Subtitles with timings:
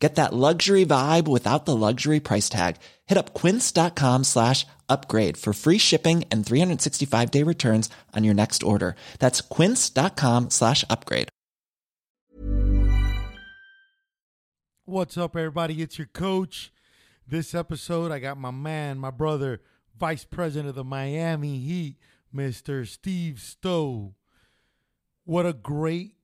[0.00, 2.76] Get that luxury vibe without the luxury price tag.
[3.06, 8.62] Hit up quince.com slash upgrade for free shipping and 365 day returns on your next
[8.62, 8.96] order.
[9.18, 11.28] That's quince.com slash upgrade.
[14.86, 15.82] What's up, everybody?
[15.82, 16.72] It's your coach.
[17.24, 19.60] This episode, I got my man, my brother,
[19.96, 21.96] Vice President of the Miami Heat,
[22.34, 22.84] Mr.
[22.84, 24.14] Steve Stowe.
[25.24, 26.14] What a great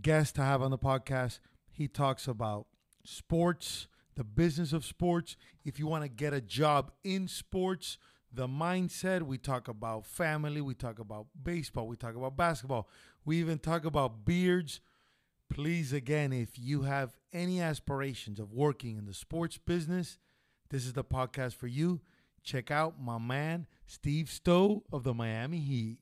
[0.00, 1.40] guest to have on the podcast.
[1.78, 2.66] He talks about
[3.04, 3.86] sports,
[4.16, 5.36] the business of sports.
[5.64, 7.98] If you want to get a job in sports,
[8.32, 9.22] the mindset.
[9.22, 10.60] We talk about family.
[10.60, 11.86] We talk about baseball.
[11.86, 12.88] We talk about basketball.
[13.24, 14.80] We even talk about beards.
[15.48, 20.18] Please, again, if you have any aspirations of working in the sports business,
[20.70, 22.00] this is the podcast for you.
[22.42, 25.98] Check out my man, Steve Stowe of the Miami Heat.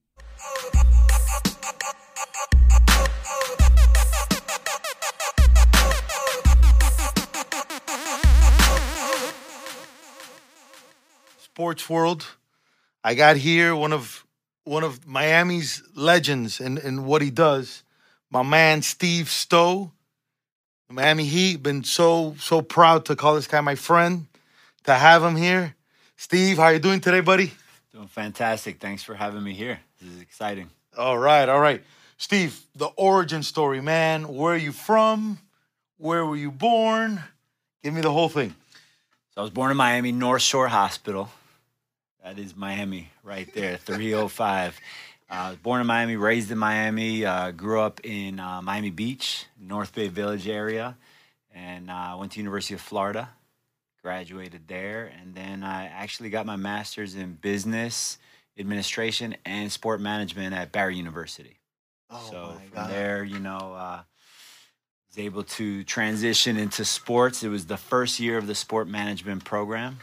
[11.56, 12.26] Sports world.
[13.02, 14.26] I got here one of
[14.64, 17.82] one of Miami's legends and in what he does.
[18.28, 19.90] My man Steve Stowe,
[20.90, 21.62] Miami Heat.
[21.62, 24.26] Been so so proud to call this guy my friend,
[24.84, 25.74] to have him here.
[26.18, 27.54] Steve, how you doing today, buddy?
[27.90, 28.78] Doing fantastic.
[28.78, 29.78] Thanks for having me here.
[29.98, 30.68] This is exciting.
[30.94, 31.82] All right, all right.
[32.18, 34.28] Steve, the origin story, man.
[34.28, 35.38] Where are you from?
[35.96, 37.22] Where were you born?
[37.82, 38.54] Give me the whole thing.
[39.30, 41.30] So I was born in Miami, North Shore Hospital.
[42.26, 44.80] That is Miami right there, 305.
[45.30, 48.90] Uh, I was born in Miami, raised in Miami, uh, grew up in uh, Miami
[48.90, 50.96] Beach, North Bay Village area,
[51.54, 53.28] and uh, went to University of Florida,
[54.02, 58.18] graduated there, and then I actually got my master's in business
[58.58, 61.60] administration and sport management at Barry University.
[62.10, 62.90] Oh so my from God.
[62.90, 64.00] there, you know, uh,
[65.08, 67.44] was able to transition into sports.
[67.44, 70.00] It was the first year of the sport management program.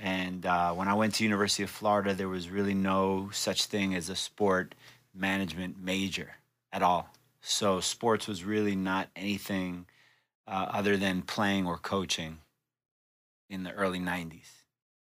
[0.00, 3.94] And uh, when I went to University of Florida, there was really no such thing
[3.94, 4.74] as a sport
[5.14, 6.32] management major
[6.72, 7.08] at all.
[7.40, 9.86] So sports was really not anything
[10.46, 12.38] uh, other than playing or coaching
[13.48, 14.48] in the early '90s,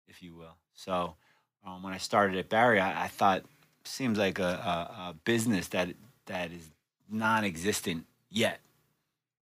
[0.08, 0.56] if you will.
[0.74, 1.14] So
[1.64, 3.44] um, when I started at Barry, I, I thought
[3.84, 5.90] seems like a, a, a business that
[6.26, 6.70] that is
[7.10, 8.60] non-existent yet.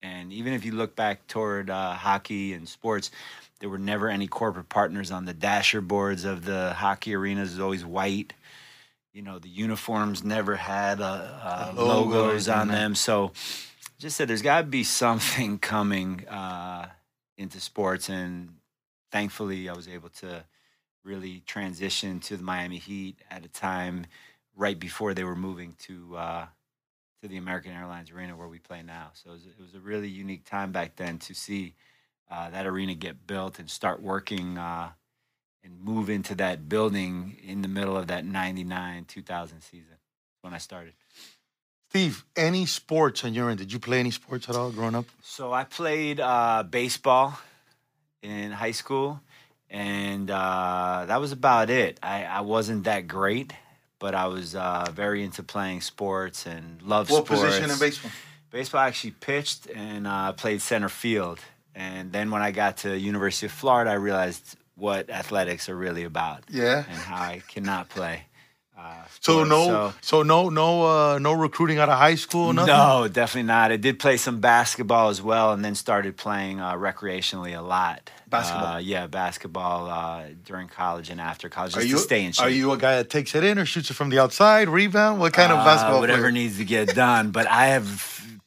[0.02, 3.10] And even if you look back toward uh, hockey and sports,
[3.60, 7.50] there were never any corporate partners on the dasher boards of the hockey arenas.
[7.50, 8.32] It was always white.
[9.12, 12.94] You know, the uniforms never had uh, uh, A logo or logos on them.
[12.94, 13.32] So
[13.98, 16.88] just said there's got to be something coming uh,
[17.36, 18.08] into sports.
[18.08, 18.56] And
[19.12, 20.44] thankfully, I was able to
[21.04, 24.06] really transition to the Miami Heat at a time
[24.56, 26.46] right before they were moving to uh,
[27.22, 29.10] to the American Airlines Arena where we play now.
[29.14, 31.74] So it was, it was a really unique time back then to see
[32.28, 34.90] uh, that arena get built and start working uh,
[35.62, 39.96] and move into that building in the middle of that 99 2000 season
[40.40, 40.94] when I started.
[41.90, 43.58] Steve, any sports on your end?
[43.58, 45.04] Did you play any sports at all growing up?
[45.20, 47.38] So I played uh, baseball
[48.22, 49.20] in high school,
[49.70, 52.00] and uh, that was about it.
[52.02, 53.52] I, I wasn't that great,
[54.02, 57.40] but I was uh, very into playing sports and loved What sports.
[57.40, 58.10] What position in baseball?
[58.50, 61.38] Baseball I actually pitched and uh, played center field.
[61.74, 66.02] And then when I got to University of Florida, I realized what athletics are really
[66.04, 66.78] about Yeah.
[66.88, 68.24] and how I cannot play.
[68.82, 70.82] Uh, So no, so, no, no,
[71.14, 72.52] uh, no recruiting out of high school.
[72.52, 72.74] Nothing.
[72.74, 73.70] No, definitely not.
[73.70, 78.10] I did play some basketball as well, and then started playing uh, recreationally a lot.
[78.28, 78.66] Basketball?
[78.74, 82.46] Uh, yeah, basketball uh, during college and after college, Are you to stay in shape.
[82.46, 85.20] are you a guy that takes it in or shoots it from the outside, rebound?
[85.20, 86.00] What kind of Uh, basketball?
[86.00, 86.32] whatever player?
[86.32, 87.30] needs to get done.
[87.30, 87.86] But I have,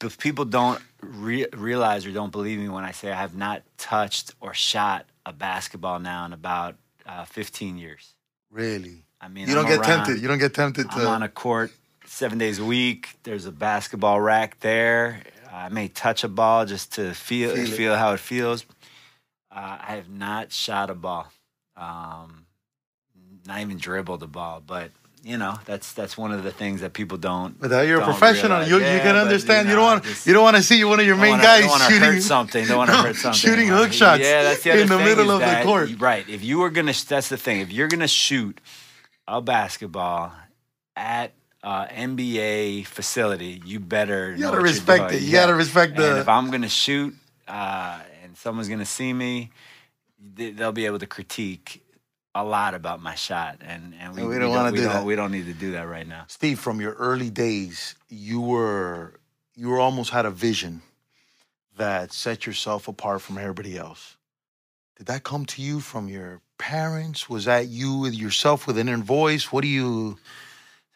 [0.04, 3.62] if people don't re- realize or don't believe me when I say I have not
[3.78, 8.14] touched or shot a basketball now in about uh, 15 years.
[8.52, 9.04] Really?
[9.26, 10.22] I mean, You don't I'm get around- tempted.
[10.22, 10.96] You don't get tempted to.
[10.98, 11.08] I'm to.
[11.08, 11.72] on a court
[12.06, 13.16] seven days a week.
[13.24, 15.22] There's a basketball rack there.
[15.52, 18.66] I may touch a ball just to feel Feel feel, how it feels.
[19.52, 21.32] Uh, I have not shot a ball,
[21.78, 22.46] um,
[23.48, 24.62] not even dribbled a ball.
[24.66, 24.92] But
[25.24, 27.60] you know, that's that's one of the things that people don't.
[27.60, 28.64] but you're a don't professional.
[28.68, 29.70] You, Yeah, you can but, understand.
[29.70, 31.44] You, know, don't want just- you don't want to see one of your main wanna-
[31.44, 32.68] guys don't shooting hurt something.
[32.68, 33.40] Don't want to hurt something.
[33.40, 35.90] shooting hook shots Yeah, that's the other in the middle of the court.
[36.00, 36.28] Right.
[36.30, 37.62] If you were gonna, that's the thing.
[37.62, 38.60] If you're gonna shoot
[39.28, 40.32] a basketball
[40.96, 41.34] at
[41.64, 45.22] uh, NBA facility, you better You gotta respect it.
[45.24, 47.16] You gotta respect And the- if I'm gonna shoot
[47.48, 49.52] uh, and someone's gonna see me,
[50.36, 51.82] they- they'll be able to critique
[52.36, 55.06] a lot about my shot, and and we, And we don't wanna do don't, that.
[55.06, 56.26] We don't need to do that right now.
[56.28, 59.20] Steve, from your early days, you were
[59.56, 60.82] you were almost had a vision
[61.78, 64.18] that set yourself apart from everybody else.
[64.98, 67.30] Did that come to you from your parents?
[67.30, 69.52] Was that you with yourself with an inner voice?
[69.52, 70.18] What do you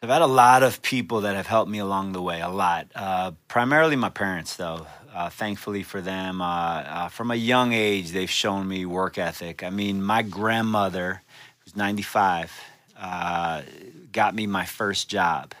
[0.02, 2.86] I've had a lot of people that have helped me along the way, a lot.
[2.94, 4.86] Uh, primarily my parents, though.
[5.12, 9.62] Uh, thankfully for them, uh, uh, from a young age, they've shown me work ethic.
[9.62, 11.20] I mean, my grandmother,
[11.58, 12.50] who's 95,
[12.98, 13.62] uh,
[14.10, 15.52] got me my first job.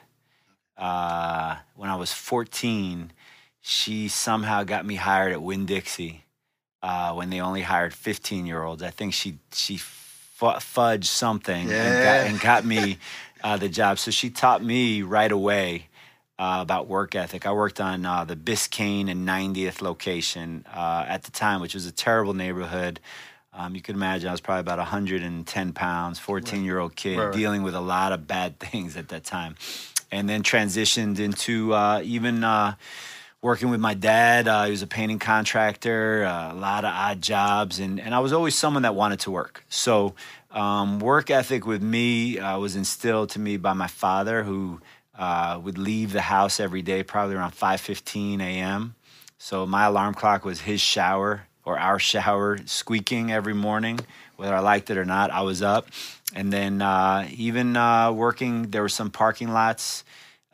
[0.78, 3.12] Uh, when I was 14,
[3.60, 6.24] she somehow got me hired at Winn Dixie
[6.82, 8.82] uh, when they only hired 15 year olds.
[8.82, 12.98] I think she she fu- fudged something and, got, and got me
[13.44, 13.98] uh, the job.
[13.98, 15.86] So she taught me right away
[16.38, 17.46] uh, about work ethic.
[17.46, 21.86] I worked on uh, the Biscayne and 90th location uh, at the time, which was
[21.86, 22.98] a terrible neighborhood.
[23.52, 27.24] Um, you can imagine I was probably about 110 pounds, 14 year old kid Right,
[27.26, 27.34] right.
[27.34, 29.56] dealing with a lot of bad things at that time.
[30.12, 32.74] And then transitioned into uh, even uh,
[33.42, 34.46] working with my dad.
[34.46, 38.18] Uh, he was a painting contractor, uh, a lot of odd jobs, and, and I
[38.18, 39.64] was always someone that wanted to work.
[39.68, 40.14] So,
[40.50, 44.80] um, work ethic with me uh, was instilled to me by my father, who
[45.16, 48.94] uh, would leave the house every day, probably around 5:15 a.m.
[49.38, 54.00] So my alarm clock was his shower or our shower squeaking every morning,
[54.36, 55.30] whether I liked it or not.
[55.30, 55.86] I was up,
[56.34, 58.70] and then uh, even uh, working.
[58.70, 60.04] There were some parking lots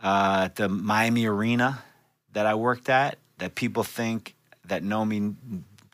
[0.03, 1.83] at the Miami Arena
[2.37, 4.35] that I worked at that people think
[4.67, 5.33] that know me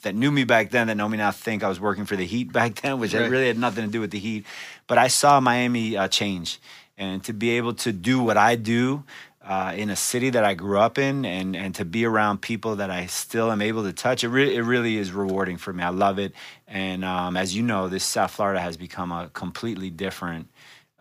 [0.02, 2.26] that knew me back then that know me now think I was working for the
[2.26, 3.30] Heat back then, which Right.
[3.30, 4.44] really had nothing to do with the Heat.
[4.88, 6.60] But I saw Miami uh, change,
[6.98, 9.04] and to be able to do what I do
[9.40, 12.74] uh, in a city that I grew up in, and and to be around people
[12.76, 15.84] that I still am able to touch, it really it really is rewarding for me.
[15.84, 16.32] I love it,
[16.66, 20.48] and um, as you know, this South Florida has become a completely different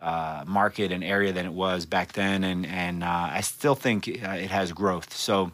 [0.02, 4.08] uh, market and area than it was back then, and and uh, I still think
[4.08, 5.14] uh, it has growth.
[5.14, 5.52] So,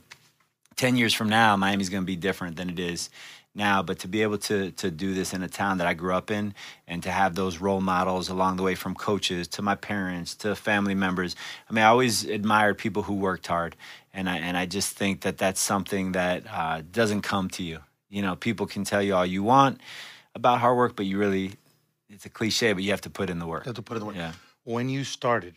[0.77, 3.11] ten years from now, Miami's going to be different than it is
[3.55, 3.83] now.
[3.83, 6.31] But to be able to to do this in a town that I grew up
[6.31, 6.55] in,
[6.87, 10.57] and to have those role models along the way, from coaches to my parents to
[10.57, 11.37] family members.
[11.69, 13.77] I mean, I always admired people who worked hard,
[14.15, 17.81] and I and I just think that that's something that uh, doesn't come to you.
[18.09, 19.83] You know, people can tell you all you want
[20.35, 21.53] about hard work, but you really.
[22.11, 23.65] It's a cliche, but you have to put in the work.
[23.67, 24.17] have to put in the work?
[24.17, 24.33] Yeah.
[24.65, 25.55] When you started,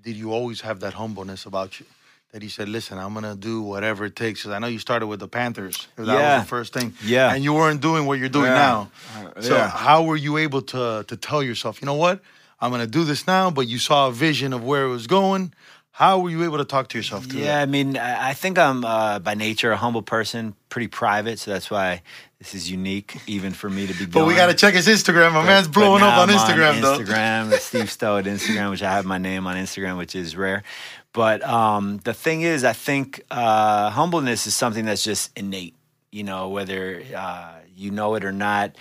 [0.00, 1.86] did you always have that humbleness about you?
[2.32, 4.40] That you said, listen, I'm gonna do whatever it takes.
[4.40, 5.88] Because I know you started with the Panthers.
[5.96, 6.36] That Yeah.
[6.38, 6.94] was the first thing.
[7.04, 7.34] Yeah.
[7.34, 8.54] And you weren't doing what you're doing Yeah.
[8.68, 8.90] now.
[9.36, 9.68] Uh, So yeah.
[9.68, 12.22] how were you able to to tell yourself, you know what?
[12.58, 15.52] I'm gonna do this now, but you saw a vision of where it was going.
[15.94, 17.62] How were you able to talk to yourself through Yeah, that?
[17.62, 21.70] I mean, I think I'm uh, by nature a humble person, pretty private, so that's
[21.70, 22.00] why
[22.38, 24.06] this is unique, even for me to be.
[24.10, 25.32] But we gotta check his Instagram.
[25.32, 26.98] My But- man's blowing up on I'm Instagram, though.
[26.98, 30.62] Instagram, Steve Stowe at Instagram, which I have my name on Instagram, which is rare.
[31.12, 35.74] But um, the thing is, I think uh, humbleness is something that's just innate.
[36.10, 38.76] You know, whether uh, you know it or not.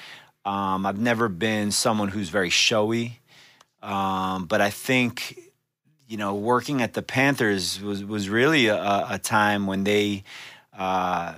[0.45, 3.19] Um, I've never been someone who's very showy,
[3.83, 5.37] um, but I think
[6.11, 10.25] you know, working at the Panthers was was really a, a time when they
[10.77, 11.35] uh,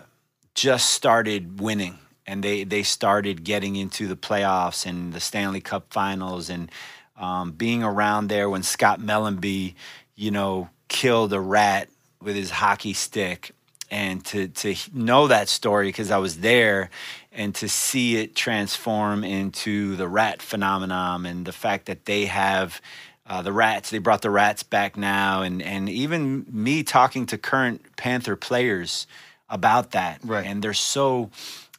[0.55, 5.93] just started winning and they they started getting into the playoffs and the Stanley Cup
[5.93, 6.71] Finals and
[7.17, 9.75] um, being around there when Scott Mellanby,
[10.15, 11.87] you know, killed a rat
[12.19, 13.51] with his hockey stick.
[13.91, 16.89] And to to know that story because I was there,
[17.31, 22.81] and to see it transform into the rat phenomenon, and the fact that they have
[23.25, 23.89] uh, the rats.
[23.89, 29.07] They brought the rats back now, and and even me talking to current Panther players
[29.49, 30.45] about that, Right.
[30.45, 31.29] And they're so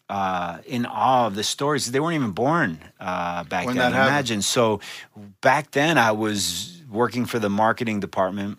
[0.08, 1.90] uh, in awe of the stories.
[1.90, 3.92] They weren't even born uh, back When then.
[3.92, 4.42] Imagine.
[4.42, 4.80] So
[5.40, 8.58] back then, I was working for the marketing department.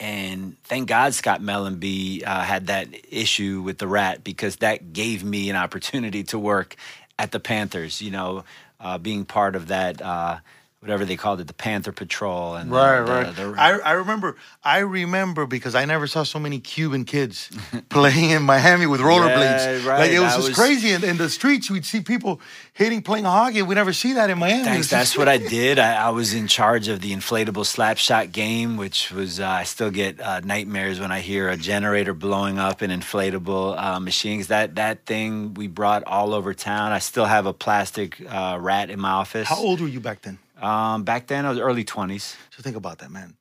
[0.00, 5.22] And thank God Scott Mellanby uh, had that issue with the rat because that gave
[5.22, 6.74] me an opportunity to work
[7.18, 8.02] at the Panthers.
[8.02, 8.44] You know,
[8.80, 10.38] uh, being part of that, uh,
[10.82, 12.56] whatever they called it, the Panther Patrol.
[12.56, 13.36] And Right, the- right.
[13.36, 14.36] the- I, I remember.
[14.64, 17.50] I remember because I never saw so many Cuban kids
[17.88, 19.84] playing in Miami with rollerblades.
[19.84, 19.98] Yeah, right.
[20.00, 20.90] Like it was I just was- crazy.
[20.90, 22.40] In, in the streets, we'd see people
[22.72, 23.62] hitting, playing hockey.
[23.62, 24.64] We never see that in Miami.
[24.64, 24.90] Thanks.
[24.90, 25.78] That's just- what I did.
[25.78, 29.62] I, I was in charge of the inflatable slap shot game, which was uh, I
[29.62, 34.40] still get uh, nightmares when I hear a generator blowing up an inflatable uh, machine.
[34.40, 36.90] 'Cause that that thing we brought all over town.
[36.90, 39.46] I still have a plastic uh, rat in my office.
[39.46, 40.38] How old were you back then?
[40.62, 42.36] Um, back then, I was early twenties.
[42.56, 43.34] So think about that, man.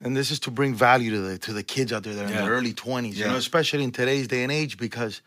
[0.00, 2.28] and this is to bring value to the to the kids out there that are
[2.28, 2.42] in Yeah.
[2.42, 3.18] their early twenties.
[3.18, 5.22] You know, especially in today's day and age, because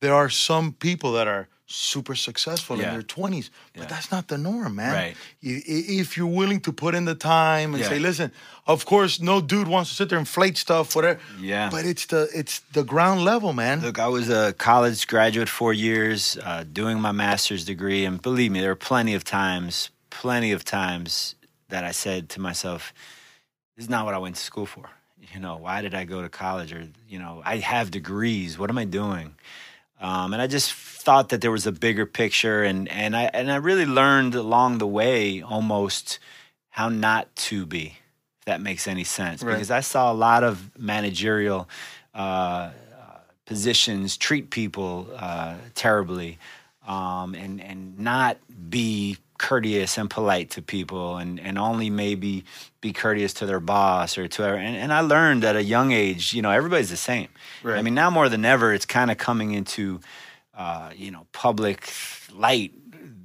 [0.00, 3.88] there are some people that are super successful in their twenties, but Yeah.
[3.94, 4.92] that's not the norm, man.
[4.92, 5.16] Right.
[5.40, 5.62] You,
[6.02, 7.88] if you're willing to put in the time and Yeah.
[7.90, 8.32] say, listen,
[8.66, 11.20] of course, no dude wants to sit there and inflate stuff, whatever.
[11.40, 11.70] Yeah.
[11.70, 13.80] But it's the it's the ground level, man.
[13.80, 18.50] Look, I was a college graduate four years, uh, doing my master's degree, and believe
[18.50, 19.90] me, there were plenty of times,
[20.20, 21.34] plenty of times
[21.70, 22.92] that I said to myself,
[23.74, 24.90] "This is not what I went to school for."
[25.32, 26.74] You know, why did I go to college?
[26.74, 28.58] Or you know, I have degrees.
[28.58, 29.34] What am I doing?
[29.98, 33.50] Um, and I just thought that there was a bigger picture, and and I and
[33.50, 36.18] I really learned along the way almost
[36.68, 37.96] how not to be,
[38.40, 39.42] if that makes any sense.
[39.42, 39.54] Right.
[39.54, 41.66] Because I saw a lot of managerial
[42.14, 42.70] uh,
[43.46, 46.38] positions treat people uh, terribly
[46.86, 48.36] um, and and not
[48.68, 52.44] be courteous and polite to people and, and only maybe
[52.82, 56.34] be courteous to their boss or to and, and I learned at a young age
[56.34, 57.28] you know everybody's the same.
[57.78, 60.00] I mean now more than ever it's kind of coming into
[60.54, 61.90] uh, you know public
[62.34, 62.72] light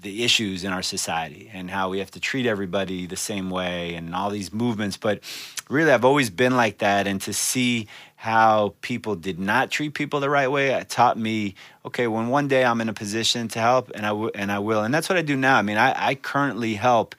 [0.06, 3.96] the issues in our society and how we have to treat everybody the same way
[3.96, 4.98] and all these movements.
[4.98, 5.20] But
[5.68, 7.08] really I've always been like that.
[7.08, 11.56] And to see how people did not treat people the right way it taught me
[11.86, 14.60] okay when one day I'm in a position to help and I w- and I
[14.60, 14.84] will.
[14.84, 15.58] And that's what I do now.
[15.58, 17.16] I mean I, I currently help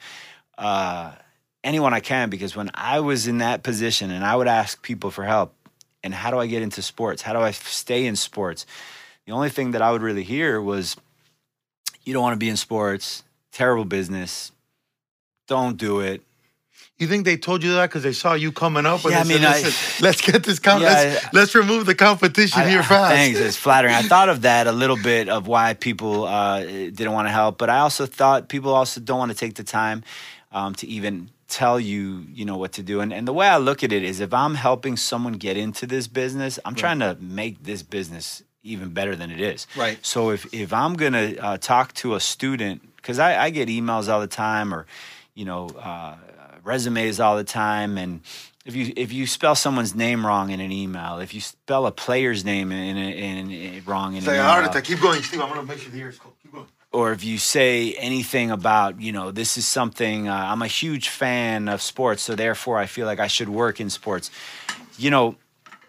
[0.57, 1.11] uh,
[1.63, 5.11] anyone I can because when I was in that position and I would ask people
[5.11, 5.53] for help
[6.03, 7.21] and how do I get into sports?
[7.21, 8.65] How do I stay in sports?
[9.25, 10.95] The only thing that I would really hear was
[12.07, 14.51] you don't want to be in sports terrible business
[15.47, 16.21] don't do it
[16.99, 19.03] You think they told you that because they saw you coming up?
[19.03, 20.57] Yeah, I mean, said, I- let's get this.
[20.59, 23.93] Com- Yeah, let's, I- let's remove the competition I- here fast." Thanks, it's flattering.
[23.93, 26.61] I thought of that a little bit of why people uh,
[26.99, 29.63] didn't want to help, but I also thought people also don't want to take the
[29.63, 30.03] time
[30.51, 32.99] um, to even tell you, you know, what to do.
[33.01, 35.85] And, and the way I look at it is, if I'm helping someone get into
[35.85, 39.67] this business, I'm trying to make this business even better than it is.
[39.75, 39.97] Right.
[40.05, 44.11] So if if I'm gonna uh, talk to a student, because I, I get emails
[44.11, 44.85] all the time, or
[45.33, 46.15] you know, uh,
[46.63, 48.21] resumes all the time, and
[48.65, 51.91] if you if you spell someone's name wrong in an email, if you spell a
[51.91, 54.81] player's name in, in, in wrong in It's an email.
[54.81, 55.41] Keep going, Steve.
[55.41, 56.35] I'm gonna make sure the ears cold.
[56.43, 56.67] Keep going.
[56.91, 61.09] or if you say anything about, you know, this is something, uh, I'm a huge
[61.09, 64.31] fan of sports, so therefore I feel like I should work in sports.
[64.97, 65.35] You know,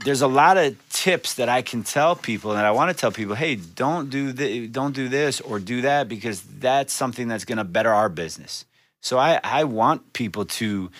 [0.04, 3.10] there's a lot of tips that I can tell people, and I want to tell
[3.10, 7.44] people, hey, don't do this, don't do this or do that because that's something that's
[7.44, 8.64] going to better our business.
[9.00, 10.90] So I, I want people to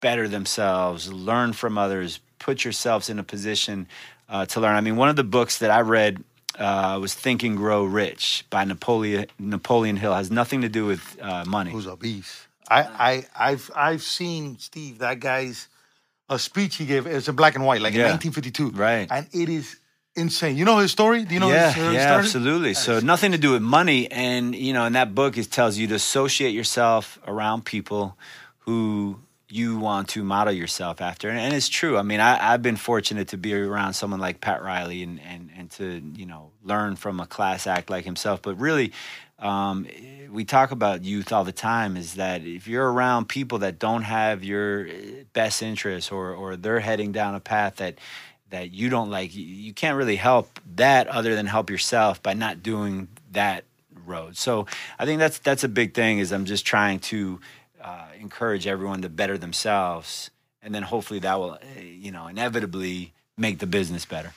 [0.00, 3.86] better themselves, learn from others, put yourselves in a position
[4.28, 4.74] uh, to learn.
[4.74, 6.22] I mean, one of the books that I read
[6.58, 10.14] uh, was Think and Grow Rich by Napoleon Napoleon Hill.
[10.14, 11.70] Has nothing to do with uh, money.
[11.70, 12.46] Who's obese?
[12.68, 14.98] I, I, I've, I've seen Steve.
[14.98, 15.68] That guy's
[16.32, 17.06] a speech he gave.
[17.06, 18.06] It's in black and white, like Yeah.
[18.12, 18.70] in 1952.
[18.70, 19.06] Right.
[19.10, 19.76] And it is
[20.14, 20.56] insane.
[20.56, 21.24] You know his story?
[21.24, 22.18] Do you know yeah, his, his yeah, story?
[22.18, 22.74] absolutely.
[22.74, 25.86] So nothing to do with money, and you know, in that book, it tells you
[25.88, 28.16] to associate yourself around people
[28.60, 31.98] who you want to model yourself after, and, and it's true.
[31.98, 35.50] I mean, I, I've been fortunate to be around someone like Pat Riley, and and
[35.56, 38.40] and to you know learn from a class act like himself.
[38.42, 38.92] But really,
[39.42, 39.86] um,
[40.30, 41.96] we talk about youth all the time.
[41.96, 44.88] Is that if you're around people that don't have your
[45.34, 47.98] best interests, or or they're heading down a path that
[48.52, 52.62] that you don't like you- can't really help that other than help yourself by not
[52.62, 53.64] doing that
[54.04, 54.66] road so
[54.98, 57.40] i think that's that's a big thing is i'm just trying to
[57.80, 60.30] uh, encourage everyone to better themselves
[60.62, 64.32] and then hopefully that will uh, you know inevitably make the business better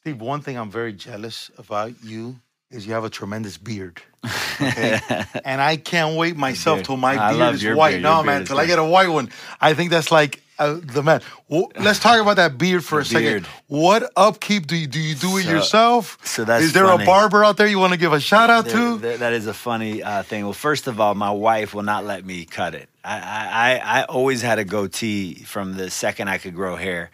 [0.00, 4.00] Steve, one thing I'm very jealous about you is you have a tremendous beard.
[4.62, 5.00] Okay?
[5.46, 6.84] and I can't wait myself beard.
[6.84, 7.90] till my I beard is white.
[7.92, 8.02] beard.
[8.02, 9.30] No, man, beard till I get a white one.
[9.58, 11.22] I think that's like uh, the man.
[11.48, 13.46] Well, let's talk about that beard for The a second.
[13.68, 15.00] What upkeep do you do?
[15.00, 16.18] You do it So- yourself?
[16.24, 17.04] so that's is there funny.
[17.04, 18.98] a barber out there you want to give a shout out There- to?
[18.98, 20.44] there- that is a funny uh, thing.
[20.44, 22.90] Well, first of all, my wife will not let me cut it.
[23.02, 27.10] I, I, I always had a goatee from the second I could grow hair.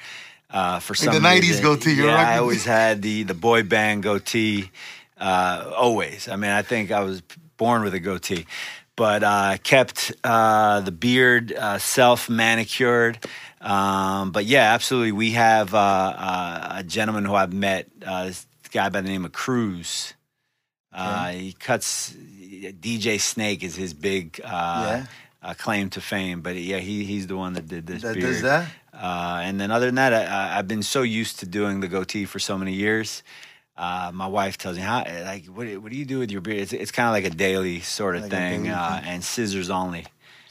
[0.51, 1.63] Uh, for some the 90s reason.
[1.63, 4.71] goatee, you're yeah, I always had the the boy band goatee.
[5.19, 6.29] Uh, always.
[6.29, 7.23] I mean, I think I was
[7.57, 8.47] born with a goatee,
[8.97, 13.19] but uh, kept uh, the beard uh, self manicured.
[13.61, 15.13] Um, but yeah, absolutely.
[15.13, 19.25] We have uh, uh, a gentleman who I've met, uh, this guy by the name
[19.25, 20.13] of Cruz.
[20.93, 25.07] Uh, he cuts DJ Snake is his big uh, Yeah.
[25.43, 28.03] uh, claim to fame, but yeah, he he's the one that did this.
[28.03, 28.27] That beard.
[28.27, 28.69] does that?
[28.95, 32.25] Uh, and then other than that, I, I've been so used to doing the goatee
[32.25, 33.23] for so many years.
[33.79, 36.59] Uh, my wife tells me, "How like what, what do you do with your beard?"
[36.59, 39.09] It's, it's kind of like a daily sort of Like thing, uh, thing.
[39.11, 40.07] and scissors only.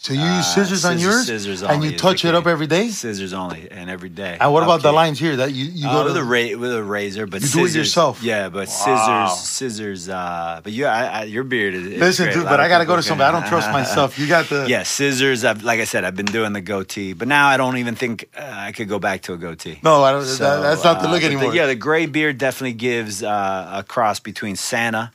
[0.05, 2.67] So you use Uh, scissors on scissors- yours, scissors and you touch it up every
[2.67, 2.89] day.
[2.89, 4.37] Scissors only, and every day.
[4.39, 5.35] And what about the lines here?
[5.37, 7.65] That you you Uh, go with to a ra- with a razor, but You do
[7.65, 8.21] it yourself?
[8.21, 9.27] Yeah, but Wow.
[9.33, 10.01] scissors, scissors.
[10.09, 11.85] Uh, but you, I, I, your beard is.
[11.87, 12.35] is Listen, great.
[12.35, 13.29] dude, but I gotta go to somebody.
[13.29, 14.19] I don't trust myself.
[14.19, 15.43] You got the yeah, scissors.
[15.43, 18.29] I've, like I said, I've been doing the goatee, but now I don't even think
[18.37, 19.79] uh, I could go back to a goatee.
[19.81, 20.23] No, I don't.
[20.23, 21.55] So, that, that's not the uh, look anymore.
[21.55, 25.11] yeah, the gray beard definitely gives uh, a cross between Santa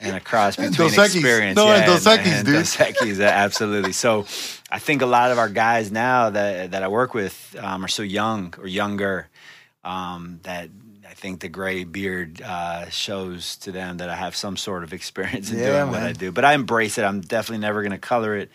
[0.00, 1.56] and a cross between Dos experience.
[1.56, 2.54] No, and yeah, Dos Equis, and dude.
[2.56, 3.92] Dos Equis, absolutely.
[3.92, 4.26] So
[4.70, 7.88] I think a lot of our guys now that that I work with um, are
[7.88, 9.28] so young or younger
[9.84, 10.70] um, that
[11.08, 14.92] I think the gray beard uh, shows to them that I have some sort of
[14.92, 16.02] experience in Yeah, doing what.
[16.02, 16.32] I do.
[16.32, 17.04] But I embrace it.
[17.04, 18.50] I'm definitely never going to color it.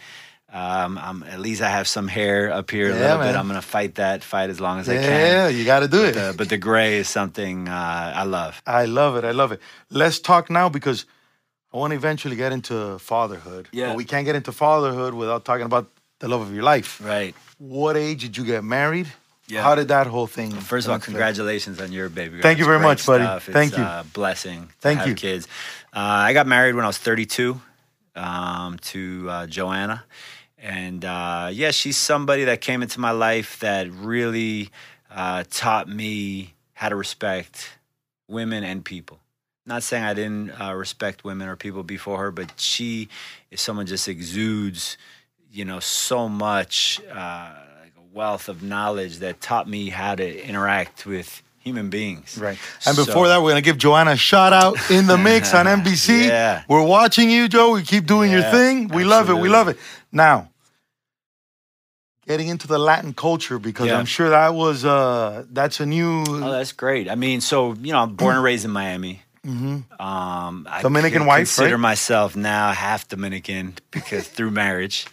[0.51, 3.33] Um, I'm, at least I have some hair up here a little man.
[3.33, 3.35] bit.
[3.37, 5.03] I'm going to fight that fight as long as I can.
[5.03, 6.15] yeah, you got to do it.
[6.15, 8.61] Uh, but the gray is something uh, I love.
[8.65, 9.25] I love it.
[9.25, 9.59] I love it.
[9.89, 11.05] Let's talk now because
[11.75, 13.67] I want to eventually get into fatherhood.
[13.73, 13.87] Yeah.
[13.87, 17.01] But we can't get into fatherhood without talking about the love of your life.
[17.03, 17.35] Right.
[17.57, 19.07] What age did you get married?
[19.47, 19.61] Yeah.
[19.61, 20.51] How did that whole thing?
[20.51, 22.35] First of all, congratulations on your baby.
[22.35, 22.43] girl.
[22.43, 23.25] Thank you very much, buddy.
[23.25, 23.83] It's Thank you.
[23.83, 24.69] A blessing.
[24.79, 25.15] Thank have you.
[25.15, 25.49] Kids.
[25.93, 27.59] Uh, I got married when I was 32
[28.15, 30.05] um, to uh, Joanna,
[30.57, 34.69] and uh, yeah, she's somebody that came into my life that really
[35.11, 37.77] uh, taught me how to respect
[38.29, 39.19] women and people.
[39.65, 43.09] Not saying I didn't uh, respect women or people before her, but she
[43.49, 44.97] is someone just exudes,
[45.51, 50.47] you know, so much uh, like a wealth of knowledge that taught me how to
[50.47, 52.37] interact with human beings.
[52.37, 52.59] Right.
[52.85, 55.65] And before that, we're going to give Joanna a shout out in the mix on
[55.65, 56.27] NBC.
[56.27, 56.63] Yeah.
[56.69, 57.71] We're watching you, Joe.
[57.71, 58.89] We keep doing your thing.
[58.89, 59.33] We love it.
[59.33, 59.77] We love it.
[60.11, 60.49] Now,
[62.27, 63.97] getting into the Latin culture because Yeah.
[63.97, 67.09] I'm sure that was uh that's a new Oh, that's great.
[67.09, 69.23] I mean, so you know, I'm born and raised in Miami.
[69.45, 69.83] Mhm.
[70.01, 71.79] Um, I Dominican wife, Consider right?
[71.81, 75.05] myself now half Dominican because through marriage.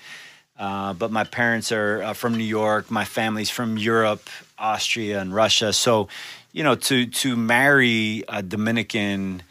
[0.58, 2.90] Uh, but my parents are uh, from New York.
[2.90, 5.72] My family's from Europe, Austria, and Russia.
[5.72, 6.08] So,
[6.52, 9.42] you know, to to marry a Dominican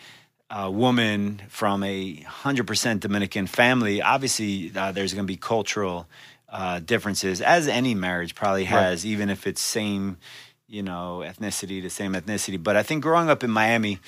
[0.49, 6.08] uh, woman from a hundred percent Dominican family, obviously uh, there's going to be cultural
[6.49, 10.17] uh, differences, as any marriage probably has, even if it's same,
[10.67, 12.62] you know, ethnicity, the same ethnicity.
[12.62, 13.99] But I think growing up in Miami,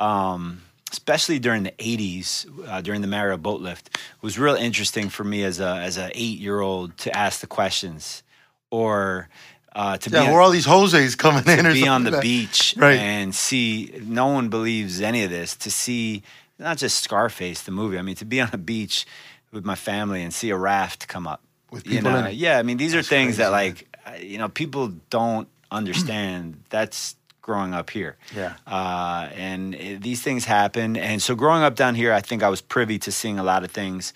[0.00, 5.22] um, especially during the '80s, uh, during the Mariel boat lift, was real interesting for
[5.24, 8.22] me as a as a eight year old to ask the questions,
[8.70, 9.28] or
[9.76, 12.10] uh, to Yeah, be where all these Jose's coming in to or be on the
[12.10, 12.96] like beach Right.
[12.98, 16.22] and see no one believes any of this to see
[16.58, 19.06] not just scarface the movie i mean to be on a beach
[19.52, 22.34] with my family and see a raft come up With you people know in it.
[22.34, 27.14] yeah i mean these are things that like uh, you know people don't understand that's
[27.42, 28.16] growing up here.
[28.34, 28.54] Yeah.
[28.66, 30.96] uh, and uh, these things happen.
[30.96, 33.64] And so growing up down here i think i was privy to seeing a lot
[33.64, 34.12] of things.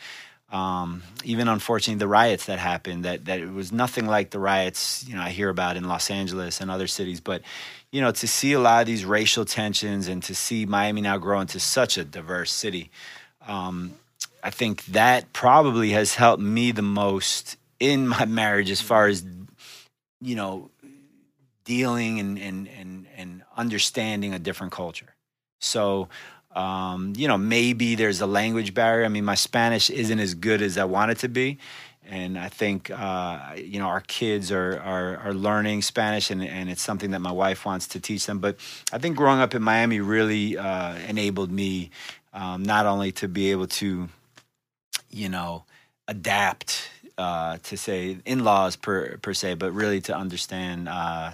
[0.53, 5.05] Um, even unfortunately the riots that happened that that it was nothing like the riots
[5.09, 7.21] you know I hear about in Los Angeles and other cities.
[7.21, 7.43] But
[7.91, 11.19] you know to see a lot of these racial tensions and to see Miami now
[11.19, 12.91] grow into such a diverse city
[13.47, 13.95] um,
[14.43, 19.25] I think that probably has helped me the most in my marriage as far as
[20.21, 20.71] you know
[21.65, 25.15] dealing and and and, and understanding a different culture
[25.61, 26.09] so
[26.55, 29.05] um, you know, maybe there's a language barrier.
[29.05, 31.59] I mean, my Spanish isn't as good as I want it to be.
[32.07, 36.69] And I think, uh, you know, our kids are, are, are learning Spanish and, and
[36.69, 38.41] it's something that my wife wants to teach them.
[38.41, 38.57] But
[38.93, 41.91] I think growing up in Miami really uh, enabled me
[42.35, 44.09] um, not only to be able to,
[45.11, 45.65] you know,
[46.07, 51.31] adapt uh, to say in-laws per, per se, but really to understand, uh,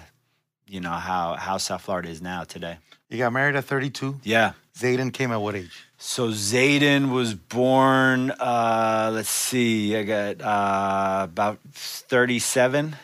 [0.71, 2.77] you know, how, how South Florida is now today.
[3.09, 4.21] You got married at 32.
[4.23, 4.53] Yeah.
[4.77, 5.85] Zayden came at what age?
[5.97, 8.31] So Zayden was born.
[8.31, 12.95] Uh, let's see, I got uh, about thirty-seven.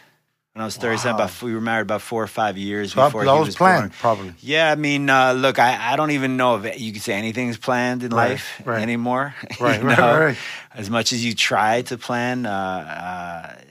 [0.53, 1.25] When I was thirty-seven, Wow.
[1.25, 3.55] about we were married about four or five years So before that he was, was
[3.55, 3.99] planned, born.
[3.99, 4.33] probably.
[4.39, 7.57] Yeah, I mean, uh, look, I, I don't even know if you could say anything's
[7.57, 8.81] planned in Right, life right.
[8.81, 9.35] anymore.
[9.59, 10.19] Right, right, know?
[10.19, 10.37] right.
[10.73, 13.61] As much as you try to plan, uh, uh,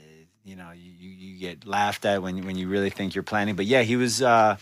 [0.45, 0.86] you know, you, you you
[1.37, 3.55] get laughed at when when you really think you're planning.
[3.55, 4.21] But yeah, he was.
[4.21, 4.57] Uh,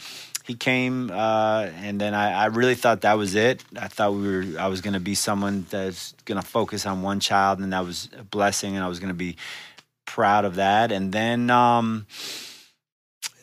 [0.46, 3.64] he came, uh, and then I, I really thought that was it.
[3.80, 4.60] I thought we were.
[4.60, 7.84] I was going to be someone that's going to focus on one child, and that
[7.84, 9.38] was a blessing, and I was going to be
[10.06, 10.92] proud of that.
[10.92, 11.50] And then.
[11.50, 12.06] Um,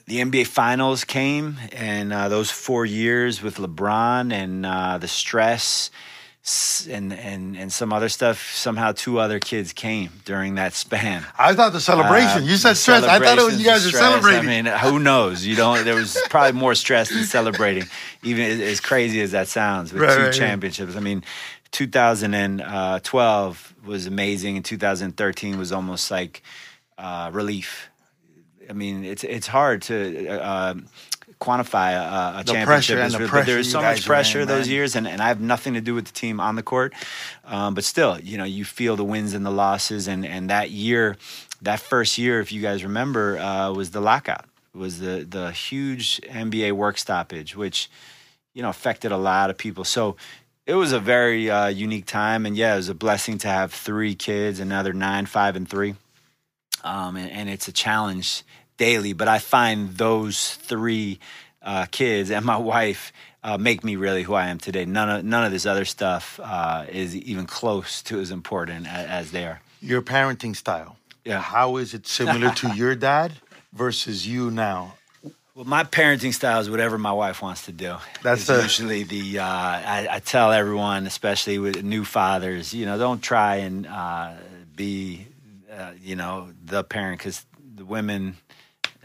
[0.06, 5.90] the NBA Finals came, and uh, those four years with LeBron and uh, the stress
[6.90, 8.52] and, and and some other stuff.
[8.52, 11.24] Somehow, two other kids came during that span.
[11.38, 12.42] I thought the celebration.
[12.42, 13.04] Uh, you said stress.
[13.04, 13.98] I thought it was you guys celebrations, are
[14.30, 14.66] celebrating.
[14.66, 15.46] I mean, who knows?
[15.46, 15.84] You don't.
[15.84, 17.84] There was probably more stress than celebrating,
[18.24, 19.92] even as- crazy as that sounds.
[19.92, 21.22] With Right, two right, championships, I mean,
[21.70, 26.42] 2012 was amazing, and 2013 was almost like
[26.98, 27.88] uh, relief.
[28.68, 30.74] I mean, it's it's hard to uh,
[31.42, 32.96] quantify a, a championship.
[32.98, 34.74] pressure the pressure There's you so much in, pressure those man.
[34.74, 36.94] years, and, and I have nothing to do with the team on the court.
[37.44, 40.70] Um, but still, you know, you feel the wins and the losses, and and that
[40.70, 41.16] year,
[41.62, 44.46] that first year, if you guys remember, uh, was the lockout.
[44.74, 47.90] Was the the huge NBA work stoppage, which
[48.54, 49.84] you know affected a lot of people.
[49.84, 50.16] So
[50.66, 53.72] it was a very uh, unique time, and yeah, it was a blessing to have
[53.72, 55.96] three kids, another nine, five, and three.
[56.84, 58.42] Um, and, and it's a challenge
[58.76, 61.18] daily, but I find those three
[61.62, 63.12] uh, kids and my wife
[63.44, 64.84] uh, make me really who I am today.
[64.84, 69.06] None of none of this other stuff uh, is even close to as important as,
[69.08, 69.60] as they are.
[69.80, 70.96] Your parenting style.
[71.24, 71.40] Yeah.
[71.40, 73.32] How is it similar to your dad
[73.72, 74.94] versus you now?
[75.54, 77.96] Well, my parenting style is whatever my wife wants to do.
[78.22, 79.40] That's the- usually the.
[79.40, 84.32] Uh, I, I tell everyone, especially with new fathers, you know, don't try and uh,
[84.74, 85.26] be,
[85.70, 88.36] uh, you know, the parent because the women,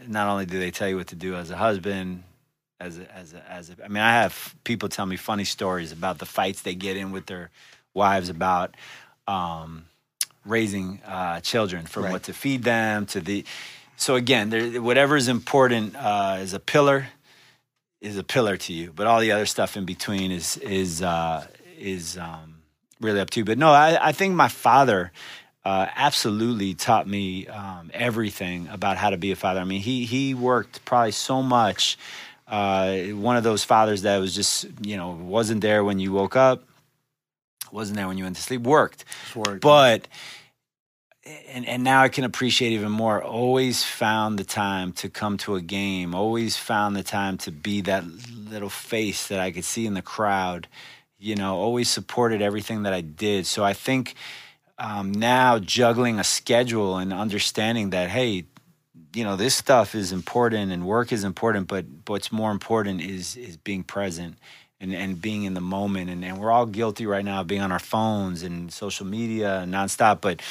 [0.06, 2.22] not only do they tell you what to do as a husband,
[2.80, 5.90] as a, as a, as a, I mean, I have people tell me funny stories
[5.92, 7.50] about the fights they get in with their
[7.94, 8.74] wives about
[9.26, 9.86] um,
[10.44, 12.12] raising uh, children, from Right.
[12.12, 13.44] what to feed them to the.
[13.96, 17.08] So again, there, whatever is important uh, is a pillar,
[18.00, 18.92] is a pillar to you.
[18.94, 22.62] But all the other stuff in between is is uh, is um,
[23.00, 23.44] really up to you.
[23.44, 25.10] But no, I, I think my father
[25.64, 29.60] uh, absolutely taught me um, everything about how to be a father.
[29.60, 31.98] I mean, he he worked probably so much.
[32.46, 36.36] Uh, one of those fathers that was just you know wasn't there when you woke
[36.36, 36.64] up,
[37.70, 38.62] wasn't there when you went to sleep.
[38.62, 39.60] Worked, It's work.
[39.60, 40.08] but
[41.48, 43.22] and and now I can appreciate even more.
[43.22, 46.14] Always found the time to come to a game.
[46.14, 48.04] Always found the time to be that
[48.50, 50.68] little face that I could see in the crowd.
[51.18, 53.44] You know, always supported everything that I did.
[53.46, 54.14] So I think
[54.78, 58.44] um, now juggling a schedule and understanding that hey,
[59.14, 63.36] you know, this stuff is important and work is important, but what's more important is
[63.36, 64.36] is being present
[64.80, 66.10] and, and being in the moment.
[66.10, 69.64] And, and we're all guilty right now of being on our phones and social media
[69.66, 70.20] nonstop.
[70.20, 70.42] But,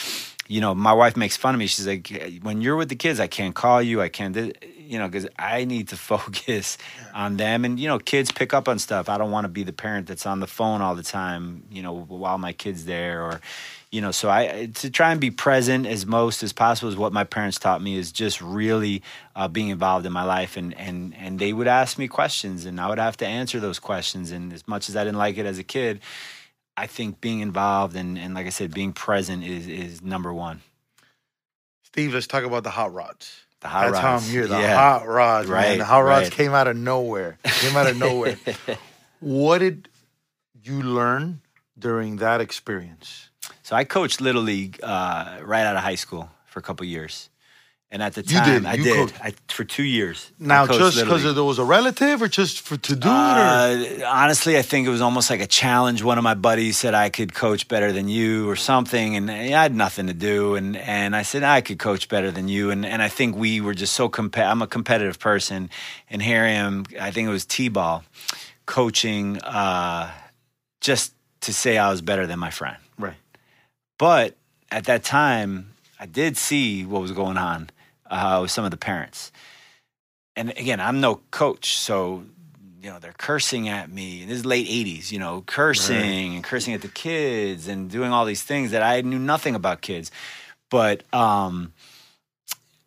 [0.48, 1.68] you know, my wife makes fun of me.
[1.68, 4.02] She's like, when you're with the kids, I can't call you.
[4.02, 4.36] I can't,
[4.78, 6.78] you know, because I need to focus
[7.14, 7.66] on them.
[7.66, 9.10] And, you know, kids pick up on stuff.
[9.10, 11.82] I don't want to be the parent that's on the phone all the time, you
[11.82, 13.42] know, while my kid's there or,
[13.92, 17.14] you know so i to try and be present as most as possible is what
[17.14, 19.02] my parents taught me is just really
[19.36, 22.82] uh, being involved in my life and and and they would ask me questions and
[22.82, 25.46] i would have to answer those questions and as much as i didn't like it
[25.46, 26.02] as a kid
[26.78, 30.62] i think being involved and and like i said being present is is number one
[31.84, 33.46] Steve, let's talk about the hot rods.
[33.62, 34.46] the hot That's how I'm here.
[34.46, 34.76] The yeah.
[34.76, 35.56] hot rods, man.
[35.56, 36.32] Right, The hot rods right.
[36.32, 37.40] came out of nowhere.
[37.44, 38.38] Came out of nowhere.
[39.20, 39.90] what did
[40.62, 41.42] you learn
[41.80, 43.30] during that experience?
[43.64, 47.30] so i coached little league uh, right out of high school for a couple years
[47.90, 49.16] and at the time did, i did coached.
[49.24, 52.96] I, for two years Now, just because there was a relative, or just for to
[52.96, 56.04] do it, or Uh, honestly, I think it was almost like a challenge.
[56.04, 59.62] One of my buddies said I could coach better than you or something, and I
[59.64, 60.56] had nothing to do.
[60.56, 62.72] And, and I said I could coach better than you.
[62.72, 65.70] And, and I think we were just so comp- I'm a competitive person,
[66.10, 66.84] and here I am.
[67.00, 68.04] I think it was t-ball
[68.66, 70.12] coaching uh,
[70.82, 72.78] just to say I was better than my friend.
[73.00, 73.16] right?
[73.98, 74.36] But
[74.72, 77.70] at that time, I did see what was going on
[78.10, 79.32] uh, with some of the parents.
[80.36, 82.24] And again, I'm no coach, so
[82.82, 84.24] you know they're cursing at me.
[84.26, 88.26] This is late '80s, you know, cursing and cursing at the kids and doing all
[88.26, 90.12] these things that I knew nothing about kids.
[90.70, 91.74] But um,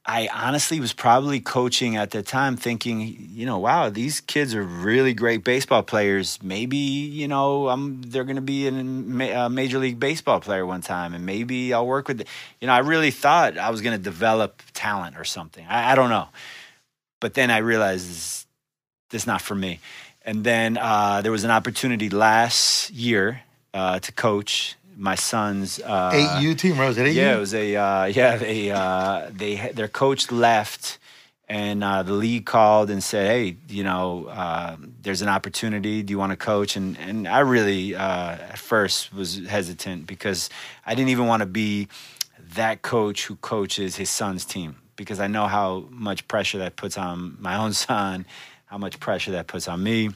[0.07, 4.63] I honestly was probably coaching at the time, thinking, you know, wow, these kids are
[4.63, 6.39] really great baseball players.
[6.43, 10.81] Maybe you know, I'm they're going to be a a major league baseball player one
[10.81, 12.27] time, and maybe I'll work with.
[12.61, 15.67] You know, I really thought I was going to develop talent or something.
[15.69, 16.29] I, I don't know,
[17.21, 18.47] but then I realized this,
[19.11, 19.81] this is not for me.
[20.23, 26.11] And then uh, there was an opportunity last year uh, to coach my son's uh,
[26.13, 26.87] Eight U team, right?
[26.87, 28.37] Was it eight yeah, it was a uh, yeah.
[28.37, 30.99] They uh, they their coach left,
[31.49, 36.03] and uh, the league called and said, "Hey, you know, uh, there's an opportunity.
[36.03, 40.51] Do you want to coach?" And and I really uh, at first was hesitant because
[40.85, 41.89] I didn't even want to be
[42.55, 46.99] that coach who coaches his son's team because I know how much pressure that puts
[46.99, 48.27] on my own son,
[48.67, 50.11] how much pressure that puts on me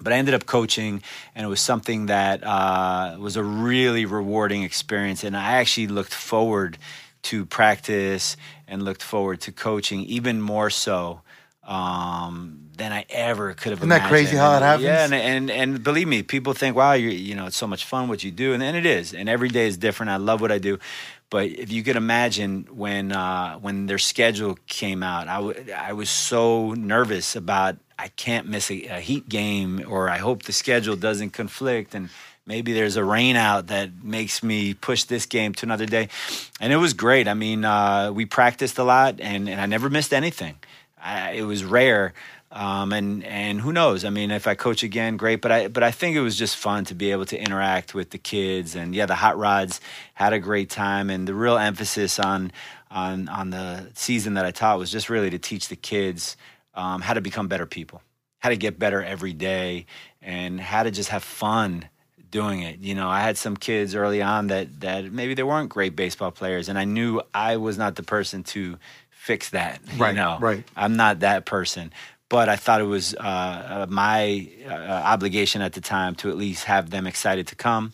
[0.00, 1.02] but I ended up coaching,
[1.34, 5.24] and it was something that uh, was a really rewarding experience.
[5.24, 6.78] And I actually looked forward
[7.22, 11.20] to practice and looked forward to coaching even more so
[11.64, 13.82] um, than I ever could have.
[13.82, 13.92] Imagined.
[13.92, 14.84] Isn't that crazy how that happens?
[14.84, 17.84] Yeah, and, and and believe me, people think, "Wow, you you know, it's so much
[17.84, 19.12] fun what you do," and, and it is.
[19.12, 20.10] And every day is different.
[20.10, 20.78] I love what I do,
[21.28, 25.92] but if you could imagine when uh, when their schedule came out, I, w- I
[25.92, 30.54] was so nervous about I can't miss a, a Heat game, or I hope the
[30.54, 32.08] schedule doesn't conflict, and
[32.46, 36.08] maybe there's a rain out that makes me push this game to another day.
[36.60, 37.28] And it was great.
[37.28, 40.56] I mean, uh, we practiced a lot, and, and I never missed anything.
[41.02, 42.14] I, it was rare.
[42.52, 44.04] Um, and and who knows?
[44.04, 45.40] I mean, if I coach again, great.
[45.40, 48.10] But I but I think it was just fun to be able to interact with
[48.10, 48.74] the kids.
[48.74, 49.80] And yeah, the hot rods
[50.14, 51.10] had a great time.
[51.10, 52.50] And the real emphasis on
[52.90, 56.36] on on the season that I taught was just really to teach the kids
[56.74, 58.02] um, how to become better people,
[58.38, 59.86] how to get better every day,
[60.22, 61.88] and how to just have fun
[62.30, 62.80] doing it.
[62.80, 66.30] You know, I had some kids early on that that maybe they weren't great baseball
[66.30, 68.78] players, and I knew I was not the person to
[69.10, 69.80] fix that.
[69.98, 70.64] Right, You know, right.
[70.76, 71.92] I'm not that person.
[72.28, 76.36] But I thought it was uh, uh, my uh, obligation at the time to at
[76.36, 77.92] least have them excited to come,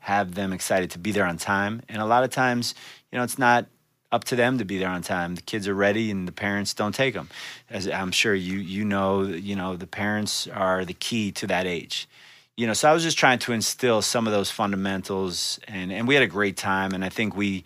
[0.00, 1.80] have them excited to be there on time.
[1.88, 2.74] And a lot of times,
[3.10, 3.64] you know, it's not
[4.12, 5.34] up to them to be there on time.
[5.34, 7.28] The kids are ready, and the parents don't take them.
[7.68, 11.66] As I'm sure you you know, you know, the parents are the key to that
[11.66, 12.08] age.
[12.56, 16.06] You know, so I was just trying to instill some of those fundamentals, and and
[16.08, 16.92] we had a great time.
[16.92, 17.64] And I think we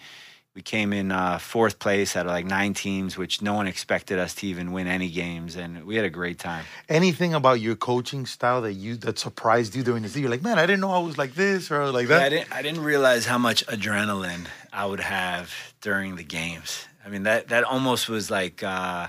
[0.55, 4.19] we came in uh, fourth place out of like nine teams, which no one expected
[4.21, 6.65] us to even win any games, and we had a great time.
[6.89, 10.23] Anything about your coaching style that you that surprised you during the season?
[10.23, 12.29] You're like, man, I didn't know I was like this or like Yeah, I that.
[12.29, 12.53] didn't.
[12.53, 16.87] I didn't realize how much adrenaline I would have during the games.
[17.05, 19.09] I mean, that that almost was like uh,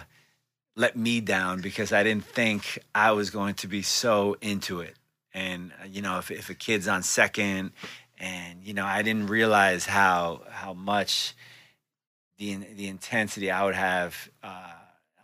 [0.76, 4.96] let me down because I didn't think I was going to be so into it.
[5.34, 7.72] And you know, if if a kid's on second,
[8.20, 11.34] and you know, I didn't realize how how much
[12.38, 14.72] the the intensity I would have uh,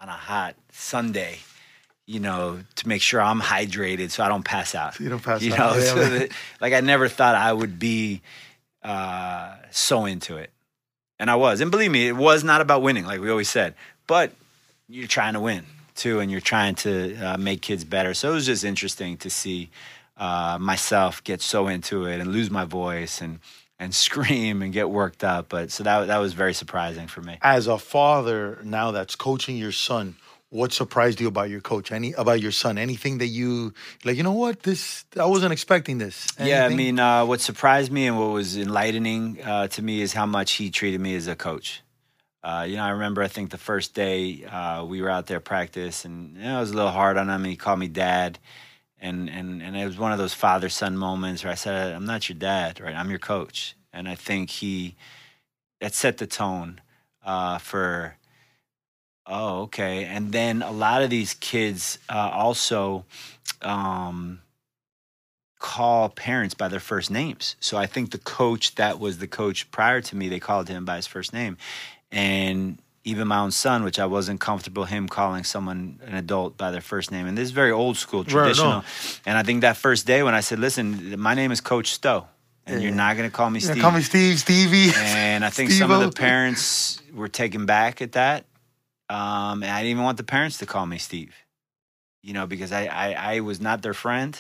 [0.01, 1.39] on a hot Sunday.
[2.07, 4.95] You know, to make sure I'm hydrated so I don't pass out.
[4.95, 5.57] So you don't pass you out.
[5.57, 8.21] know, Yeah, so that- like I never thought I would be
[8.83, 10.49] uh, so into it,
[11.19, 11.61] and I was.
[11.61, 13.75] And believe me, it was not about winning, like we always said.
[14.07, 14.33] But
[14.89, 15.63] you're trying to win
[15.95, 18.13] too, and you're trying to uh, make kids better.
[18.13, 19.69] So it was just interesting to see
[20.21, 23.39] uh, myself get so into it and lose my voice and
[23.79, 25.49] and scream and get worked up.
[25.49, 27.39] But so that that was very surprising for me.
[27.41, 30.15] As a father now that's coaching your son,
[30.49, 31.91] what surprised you about your coach?
[31.91, 32.77] Any about your son?
[32.77, 33.73] Anything that you
[34.05, 34.15] like?
[34.15, 34.61] You know what?
[34.61, 36.27] This I wasn't expecting this.
[36.39, 40.13] Yeah, I mean, uh, what surprised me and what was enlightening uh, to me is
[40.13, 41.81] how much he treated me as a coach.
[42.43, 45.39] Uh, you know, I remember I think the first day uh, we were out there
[45.39, 47.43] practice, and you know, I was a little hard on him.
[47.43, 48.37] He called me dad,
[49.01, 52.05] and and and it was one of those father son moments where I said, "I'm
[52.05, 52.95] not your dad, right?
[52.95, 54.95] I'm your coach." And I think he
[55.81, 56.79] that set the tone
[57.25, 58.15] uh, for.
[59.27, 60.05] Oh, okay.
[60.05, 63.05] And then a lot of these kids uh, also
[63.61, 64.41] um,
[65.59, 67.55] call parents by their first names.
[67.59, 70.85] So I think the coach that was the coach prior to me, they called him
[70.85, 71.57] by his first name.
[72.11, 76.69] And even my own son, which I wasn't comfortable him calling someone an adult by
[76.71, 77.25] their first name.
[77.25, 78.41] And this is very old school, Right, no.
[78.43, 78.83] traditional.
[79.25, 82.27] And I think that first day when I said, listen, my name is Coach Stowe,
[82.67, 83.81] and you're not going to call me Steve.
[83.81, 84.91] call me Steve, Stevie.
[84.95, 88.45] And I think some of the parents were taken back at that.
[89.09, 91.33] Um, and I didn't even want the parents to call me Steve,
[92.21, 94.39] you know, because I, I, I was not their friend.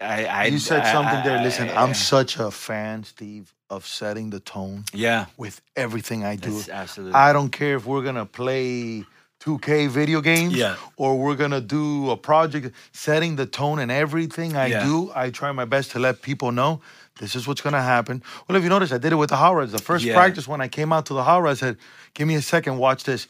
[0.00, 1.42] I, I you said I- something there.
[1.42, 6.36] Listen, I- I'm such a fan, Steve, of setting the tone yeah, with everything I
[6.36, 6.50] do.
[6.52, 7.14] that's absolutely.
[7.14, 9.04] I don't care if we're gonna play
[9.40, 10.76] 2K video games Yeah.
[10.96, 14.84] or we're gonna do a project, setting the tone and everything I Yeah.
[14.84, 16.80] do, I try my best to let people know
[17.20, 18.22] this is what's gonna happen.
[18.48, 19.72] Well, if you notice, I did it with the hot rods.
[19.72, 20.14] The first Yeah.
[20.14, 21.76] practice when I came out to the hot rods, I said,
[22.14, 23.28] "Give me a second, watch this."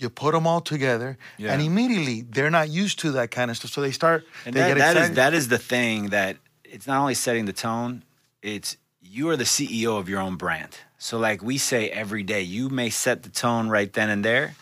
[0.00, 1.52] You put them all together, Yeah.
[1.52, 4.24] and immediately they're not used to that kind of stuff, so they start.
[4.46, 7.44] and they that, get that is that is the thing that it's not only setting
[7.46, 8.02] the tone
[8.42, 12.40] it's you are the ceo of your own brand so like we say every day
[12.40, 14.54] you may set the tone right then and there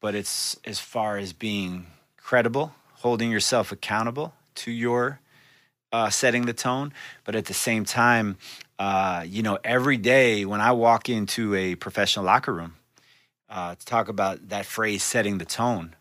[0.00, 5.20] but it's as far as being credible holding yourself accountable to your
[5.92, 6.92] uh, setting the tone
[7.24, 8.36] but at the same time
[8.80, 12.74] uh, you know every day when i walk into a professional locker room
[13.48, 15.94] uh, to talk about that phrase setting the tone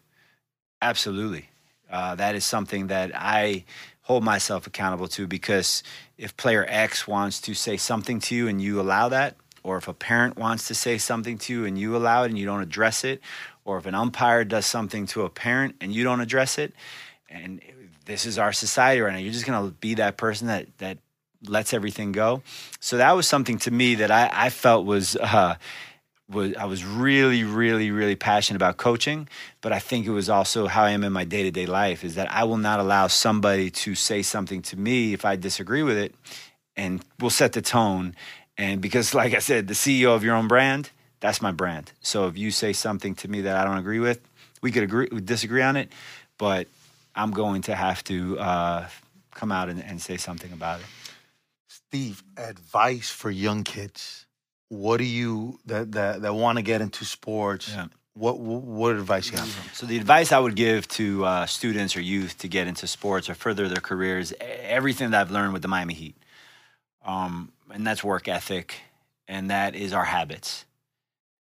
[0.81, 1.49] absolutely
[1.93, 3.65] uh, that is something that I
[4.01, 5.83] hold myself accountable to because
[6.17, 9.87] if player X wants to say something to you and you allow that, or if
[9.87, 12.61] a parent wants to say something to you and you allow it and you don't
[12.61, 13.21] address it,
[13.63, 16.73] or if an umpire does something to a parent and you don't address it,
[17.29, 17.61] and
[18.05, 20.97] this is our society right now, you're just gonna be that person that that
[21.45, 22.41] lets everything go.
[22.79, 25.55] So that was something to me that I, I felt was uh,
[26.29, 29.27] was I was really, really, really passionate about coaching,
[29.61, 32.03] but I think it was also how I am in my day to day life
[32.03, 35.83] is that I will not allow somebody to say something to me if I disagree
[35.83, 36.15] with it,
[36.75, 38.15] and we'll set the tone.
[38.57, 41.91] And because, like I said, the CEO of your own brand, that's my brand.
[42.01, 44.19] So if you say something to me that I don't agree with,
[44.61, 45.91] we could agree, we disagree on it,
[46.37, 46.67] but
[47.15, 48.87] I'm going to have to uh,
[49.33, 50.85] come out and, and say something about it.
[51.67, 54.22] Steve, advice for young kids.
[54.73, 57.69] What do you that that, that want to get into sports?
[57.69, 57.87] Yeah.
[58.15, 59.69] What what advice you have?
[59.73, 63.29] So the advice I would give to uh, students or youth to get into sports
[63.29, 66.15] or further their careers, everything that I've learned with the Miami Heat,
[67.05, 68.81] um, and that's work ethic,
[69.27, 70.65] and that is our habits.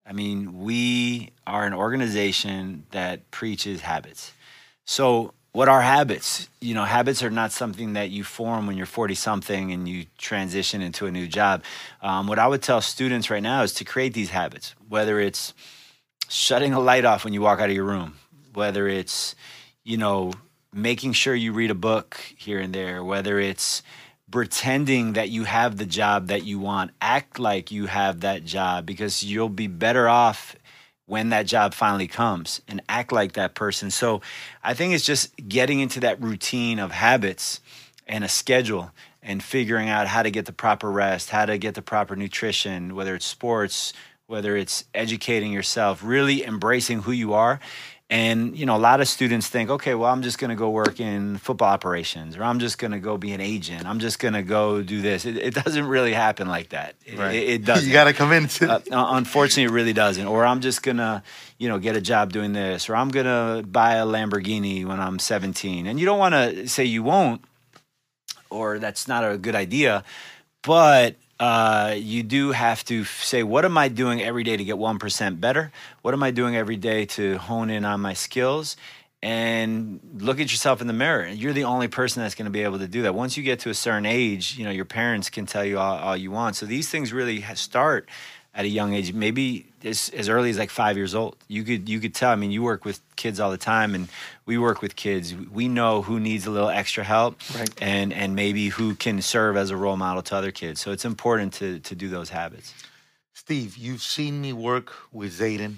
[0.05, 4.33] I mean, we are an organization that preaches habits.
[4.85, 6.49] So, what are habits?
[6.61, 10.07] You know, habits are not something that you form when you're 40 something and you
[10.17, 11.63] transition into a new job.
[12.01, 15.53] Um, what I would tell students right now is to create these habits, whether it's
[16.29, 18.15] shutting a light off when you walk out of your room,
[18.55, 19.35] whether it's,
[19.85, 20.33] you know,
[20.73, 23.83] making sure you read a book here and there, whether it's
[24.31, 28.87] pretending that you have the job that you want, act like you have that job
[28.87, 30.57] because you'll be better off
[31.07, 33.91] when that job finally comes and act like that person.
[33.91, 34.23] So
[34.63, 37.61] I think it's just getting into that routine of habits
[38.07, 38.91] and a schedule
[39.23, 42.95] and figuring out how to get the proper rest, how to get the proper nutrition,
[42.95, 43.93] whether it's sports,
[44.27, 47.61] whether it's educating yourself, really embracing who you are.
[48.13, 50.69] And you know, a lot of students think, okay, well, I'm just going to go
[50.69, 53.87] work in football operations, or I'm just going to go be an agent.
[53.87, 55.25] I'm just going to go do this.
[55.25, 56.95] It, it doesn't really happen like that.
[57.07, 57.87] It, it, it doesn't.
[57.87, 60.27] You got to come into Uh, unfortunately, it really doesn't.
[60.27, 61.23] Or I'm just gonna,
[61.57, 65.19] you know, get a job doing this, or I'm gonna buy a Lamborghini when I'm
[65.19, 65.87] 17.
[65.87, 67.43] And you don't want to say you won't,
[68.51, 70.05] or that's not a good idea,
[70.63, 74.77] but uh, you do have to say, what am I doing every day to get
[74.77, 75.73] 1% better?
[76.03, 78.77] What am I doing every day to hone in on my skills?
[79.25, 81.27] And look at yourself in the mirror.
[81.27, 83.17] You're the only person that's going to be able to do that.
[83.17, 85.99] Once you get to a certain age, you know, your parents can tell you all,
[85.99, 86.55] all you want.
[86.55, 88.09] So these things really start
[88.55, 91.37] at a young age, maybe as, as early as like five years old.
[91.49, 92.31] You could you could tell.
[92.31, 94.09] I mean, you work with kids all the time, and
[94.47, 95.35] we work with kids.
[95.35, 97.71] We know who needs a little extra help, Right.
[97.83, 100.81] and and maybe who can serve as a role model to other kids.
[100.81, 102.75] So it's important to to do those habits.
[103.35, 105.77] Steve, you've seen me work with Zayden.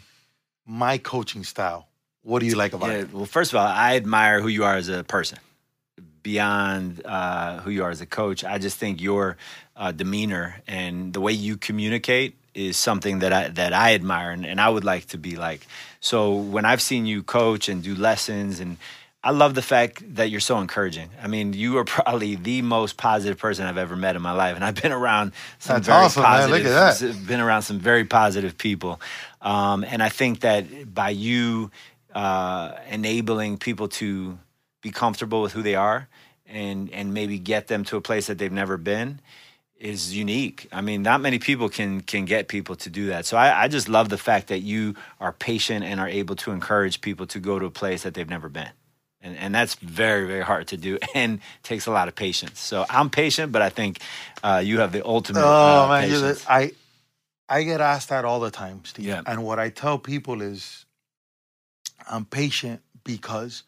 [0.66, 1.86] My coaching style.
[2.22, 3.02] What do you like about Yeah.
[3.02, 3.12] it?
[3.12, 5.38] Well, first of all, I admire who you are as a person.
[6.22, 9.36] Beyond uh, who you are as a coach, I just think your
[9.76, 14.46] uh, demeanor and the way you communicate is something that I that I admire and,
[14.46, 15.66] and I would like to be like.
[16.00, 18.76] So when I've seen you coach and do lessons and
[19.24, 21.08] I love the fact that you're so encouraging.
[21.22, 24.54] I mean, you are probably the most positive person I've ever met in my life,
[24.54, 26.32] and I've been around some That's very awesome, man.
[26.48, 26.64] positive.
[26.64, 27.26] Look at that.
[27.26, 29.00] Been around some very positive people,
[29.40, 31.70] um, and I think that by you
[32.14, 34.38] uh, enabling people to
[34.82, 36.06] be comfortable with who they are
[36.46, 39.20] and and maybe get them to a place that they've never been
[39.78, 40.68] is unique.
[40.72, 43.26] I mean, not many people can can get people to do that.
[43.26, 46.52] So I, I just love the fact that you are patient and are able to
[46.52, 48.70] encourage people to go to a place that they've never been.
[49.22, 52.60] And, and that's very, very hard to do and takes a lot of patience.
[52.60, 54.00] So I'm patient, but I think
[54.42, 56.42] uh, you have the ultimate Oh uh, man, the.
[56.48, 56.72] I
[57.48, 59.06] I get asked that all the time, Steve.
[59.06, 59.22] Yeah.
[59.26, 60.86] And what I tell people is
[62.10, 63.64] I'm patient because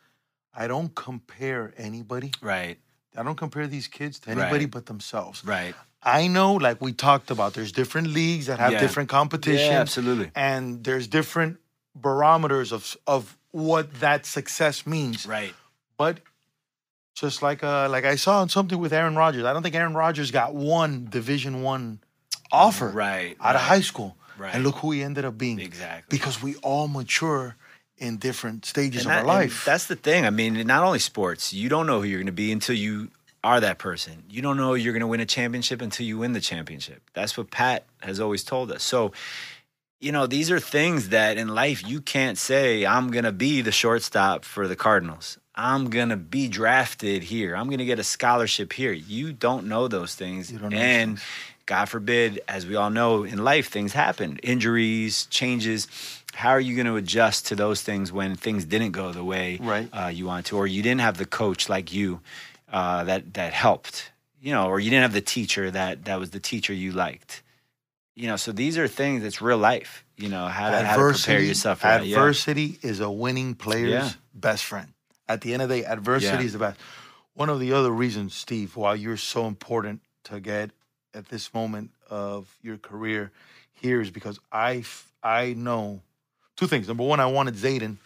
[0.54, 2.32] I don't compare anybody.
[2.42, 2.78] right,
[3.16, 4.70] I don't compare these kids to anybody Right.
[4.70, 5.44] but themselves.
[5.44, 5.74] right.
[6.06, 8.80] I know, like we talked about, there's different leagues that have Yeah.
[8.80, 9.72] different competition.
[9.72, 10.30] Yeah, absolutely.
[10.36, 11.58] And there's different
[11.94, 15.26] barometers of of what that success means.
[15.26, 15.54] Right.
[15.98, 16.20] But
[17.14, 19.94] just like uh like I saw on something with Aaron Rodgers, I don't think Aaron
[19.94, 21.98] Rodgers got one Division One
[22.52, 23.36] offer Right.
[23.40, 24.16] out of high school.
[24.38, 24.54] Right.
[24.54, 25.58] And look who he ended up being.
[25.58, 26.16] Exactly.
[26.16, 27.56] Because we all mature
[27.98, 29.64] in different stages And of that- our life.
[29.64, 30.26] That's the thing.
[30.26, 33.08] I mean, not only sports, you don't know who you're going to be until you
[33.44, 34.24] are that person.
[34.28, 37.02] You don't know you're going to win a championship until you win the championship.
[37.14, 38.82] That's what Pat has always told us.
[38.82, 39.12] So,
[40.00, 43.62] you know, these are things that in life you can't say, I'm going to be
[43.62, 45.38] the shortstop for the Cardinals.
[45.54, 47.56] I'm going to be drafted here.
[47.56, 48.92] I'm going to get a scholarship here.
[48.92, 50.52] You don't know those things.
[50.52, 51.24] You don't know and things.
[51.64, 55.88] God forbid, as we all know in life, things happen injuries, changes.
[56.34, 59.58] How are you going to adjust to those things when things didn't go the way
[59.60, 59.88] Right.
[59.92, 62.20] uh, you want to, or you didn't have the coach like you
[62.72, 64.10] uh, that that helped,
[64.40, 67.42] you know, or you didn't have the teacher that that was the teacher you liked,
[68.14, 68.36] you know.
[68.36, 71.80] So these are things that's real life, you know, how to, how to prepare yourself
[71.80, 72.06] for that.
[72.06, 72.16] Yeah.
[72.16, 74.10] adversity is a winning player's Yeah.
[74.34, 74.88] best friend.
[75.28, 76.46] At the end of the day, adversity Yeah.
[76.46, 76.78] is the best.
[77.34, 80.70] One of the other reasons, Steve, why you're so important to get
[81.14, 83.30] at this moment of your career
[83.74, 84.84] here is because I
[85.22, 86.00] I know
[86.56, 86.88] two things.
[86.88, 87.96] Number one, I wanted Zayden.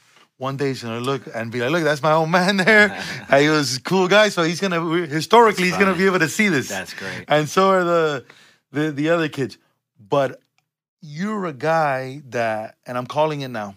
[0.41, 2.89] One day he's gonna look and be like, "Look, that's my old man there.
[3.39, 6.49] he was a cool guy." So he's gonna historically he's gonna be able to see
[6.49, 6.67] this.
[6.69, 7.27] That's great.
[7.29, 8.25] and so are the
[8.73, 9.59] the the other kids.
[9.99, 10.41] But
[11.03, 13.77] you're a guy that, and I'm calling it now.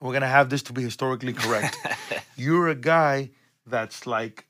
[0.00, 1.74] We're gonna have this to be historically correct.
[2.36, 3.30] you're a guy
[3.66, 4.44] that's like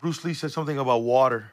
[0.00, 1.52] Bruce Lee said something about water.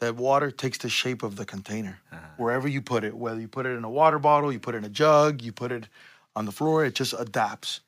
[0.00, 2.20] That water takes the shape of the container Uh-huh.
[2.38, 3.16] wherever you put it.
[3.16, 5.52] Whether you put it in a water bottle, you put it in a jug, you
[5.52, 5.86] put it
[6.34, 7.80] on the floor, it just adapts.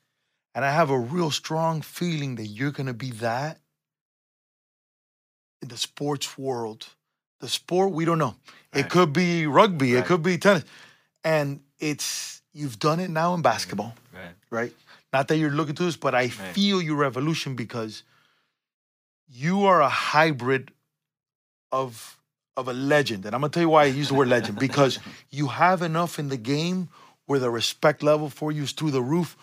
[0.57, 3.59] And I have a real strong feeling that you're gonna be that
[5.61, 6.87] in the sports world.
[7.41, 8.37] The sport, we don't know.
[8.73, 10.63] It could be rugby, it could be tennis.
[11.23, 14.33] And it's you've done it now in basketball Right.
[14.49, 14.73] right?
[15.13, 16.31] Not that you're looking to this, but I Right.
[16.31, 18.01] feel your revolution because
[19.27, 20.71] you are a hybrid
[21.71, 22.17] of
[22.55, 23.27] of a legend.
[23.27, 24.97] And I'm gonna tell you why I use the word legend because
[25.29, 26.89] you have enough in the game
[27.27, 29.37] where the respect level for you is through the roof,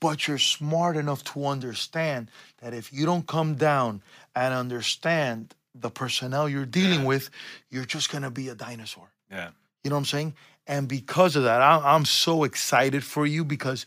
[0.00, 2.30] but you're smart enough to understand
[2.60, 4.02] that if you don't come down
[4.34, 7.30] and understand the personnel you're dealing with,
[7.70, 9.08] you're just gonna be a dinosaur.
[9.30, 9.50] Yeah.
[9.84, 10.34] You know what I'm saying?
[10.66, 13.86] And because of that, I'm so excited for you because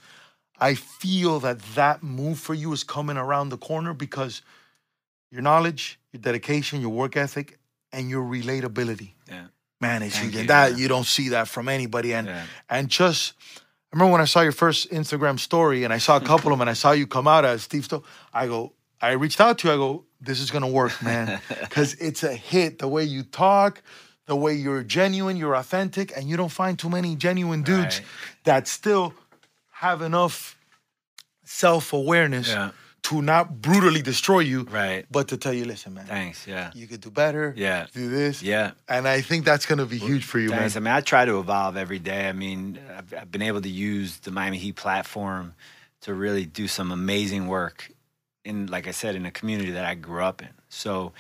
[0.60, 4.42] I feel that that move for you is coming around the corner because
[5.32, 7.58] your knowledge, your dedication, your work ethic,
[7.92, 9.14] and your relatability.
[9.28, 9.46] Yeah.
[9.82, 10.78] Man, it's you, that yeah.
[10.78, 12.14] you don't see that from anybody.
[12.14, 12.46] And Yeah.
[12.70, 13.34] and just
[13.94, 16.26] I remember when I saw your first Instagram story and I saw a mm-hmm.
[16.26, 18.02] couple of them and I saw you come out as Steve Stowe.
[18.34, 19.74] I go, I reached out to you.
[19.76, 22.80] I go, this is gonna work, man, because it's a hit.
[22.80, 23.84] The way you talk,
[24.26, 28.08] the way you're genuine, you're authentic, and you don't find too many genuine dudes Right.
[28.46, 29.14] that still
[29.70, 30.58] have enough
[31.44, 32.72] self awareness Yeah.
[33.04, 35.06] To not brutally destroy you, Right.
[35.12, 36.48] but to tell you, listen, man, Thanks.
[36.48, 36.72] Yeah.
[36.74, 37.54] you could do better.
[37.56, 37.86] Yeah.
[37.94, 38.42] do this.
[38.42, 38.72] Yeah.
[38.88, 40.60] and I think that's gonna be huge for you, man.
[40.60, 40.78] Thanks.
[40.78, 42.30] I mean, I try to evolve every day.
[42.30, 45.54] I mean, I've, I've been able to use the Miami Heat platform
[46.02, 47.92] to really do some amazing work
[48.46, 50.50] in, like I said, in a community that I grew up in.
[50.70, 51.12] So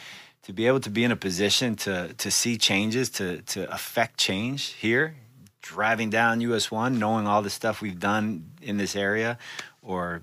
[0.43, 4.17] to be able to be in a position to to see changes, to to affect
[4.17, 5.15] change here,
[5.61, 9.37] driving down US one, knowing all the stuff we've done in this area,
[9.81, 10.21] or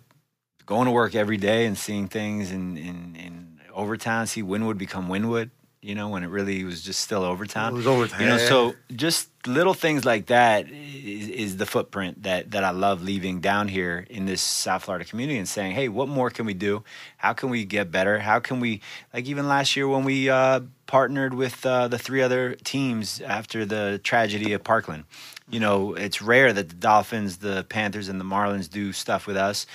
[0.70, 5.08] going to work every day and seeing things in in, in Overtown, see Wynwood become
[5.08, 5.50] Wynwood.
[5.82, 7.72] You know, when it really was just still Overtown.
[7.72, 12.22] It was Overtown, You know, so just little things like that is, is the footprint
[12.24, 15.88] that that I love leaving down here in this South Florida community and saying, hey,
[15.88, 16.84] what more can we do?
[17.16, 18.18] How can we get better?
[18.18, 18.82] How can we
[19.14, 23.64] like even last year when we uh, partnered with uh, the three other teams after
[23.64, 25.04] the tragedy of Parkland.
[25.48, 29.36] You know, it's rare that the Dolphins, the Panthers, and the Marlins do stuff with
[29.36, 29.66] us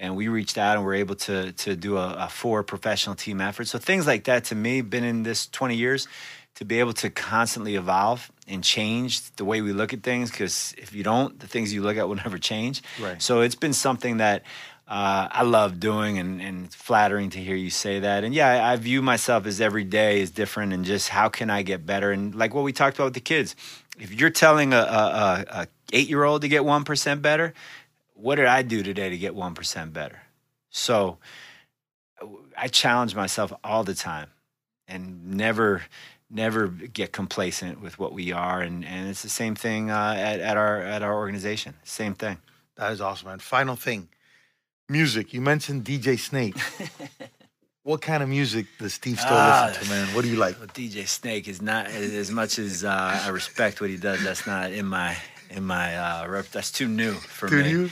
[0.00, 3.40] and we reached out and were able to to do a, a four professional team
[3.40, 3.68] effort.
[3.68, 6.08] So things like that to me, been in this 20 years,
[6.56, 10.30] to be able to constantly evolve and change the way we look at things.
[10.30, 12.82] Because if you don't, the things you look at will never change.
[13.00, 13.20] Right.
[13.22, 14.42] So it's been something that.
[14.88, 18.24] Uh, I love doing, and, and it's flattering to hear you say that.
[18.24, 21.48] And yeah, I, I view myself as every day is different, and just how can
[21.48, 22.10] I get better?
[22.10, 23.54] And like what we talked about with the kids,
[24.00, 27.54] if you're telling a, a, a, a eight year old to get one percent better,
[28.20, 30.20] what did I do today to get 1% better?
[30.70, 31.18] So
[32.56, 34.28] I challenge myself all the time
[34.86, 35.82] and never
[36.32, 40.38] never get complacent with what we are and, and it's the same thing uh, at,
[40.38, 42.38] at our at our organization same thing
[42.76, 43.40] That is awesome, man.
[43.40, 44.08] Final thing,
[44.88, 45.34] music.
[45.34, 46.54] You mentioned DJ Snake.
[47.82, 50.14] what kind of music does Steve still Ah, listen to, man?
[50.14, 50.56] What do you like?
[50.58, 54.22] Well, DJ Snake is not as much as uh, I respect what he does.
[54.22, 55.16] That's not in my
[55.50, 56.46] in my uh, rep.
[56.50, 57.70] That's too new for Do me.
[57.70, 57.90] you?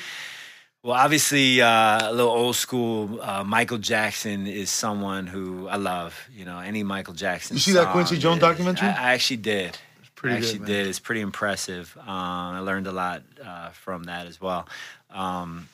[0.83, 3.21] Well, obviously, uh, a little old school.
[3.21, 6.29] Uh, Michael Jackson is someone who I love.
[6.33, 7.57] You know, any Michael Jackson.
[7.57, 8.89] You see that Quincy Jones is- documentary?
[8.89, 9.77] I, I actually did.
[10.15, 10.69] pretty I good, actually man.
[10.69, 10.87] did.
[10.87, 11.97] It's pretty impressive.
[12.01, 14.69] Um, I learned a lot uh, from that as well.
[15.11, 15.69] Um,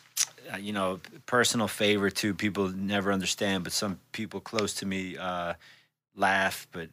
[0.52, 2.32] uh, you know, personal favorite too.
[2.34, 5.52] People never understand, but some people close to me uh,
[6.16, 6.66] laugh.
[6.72, 6.88] But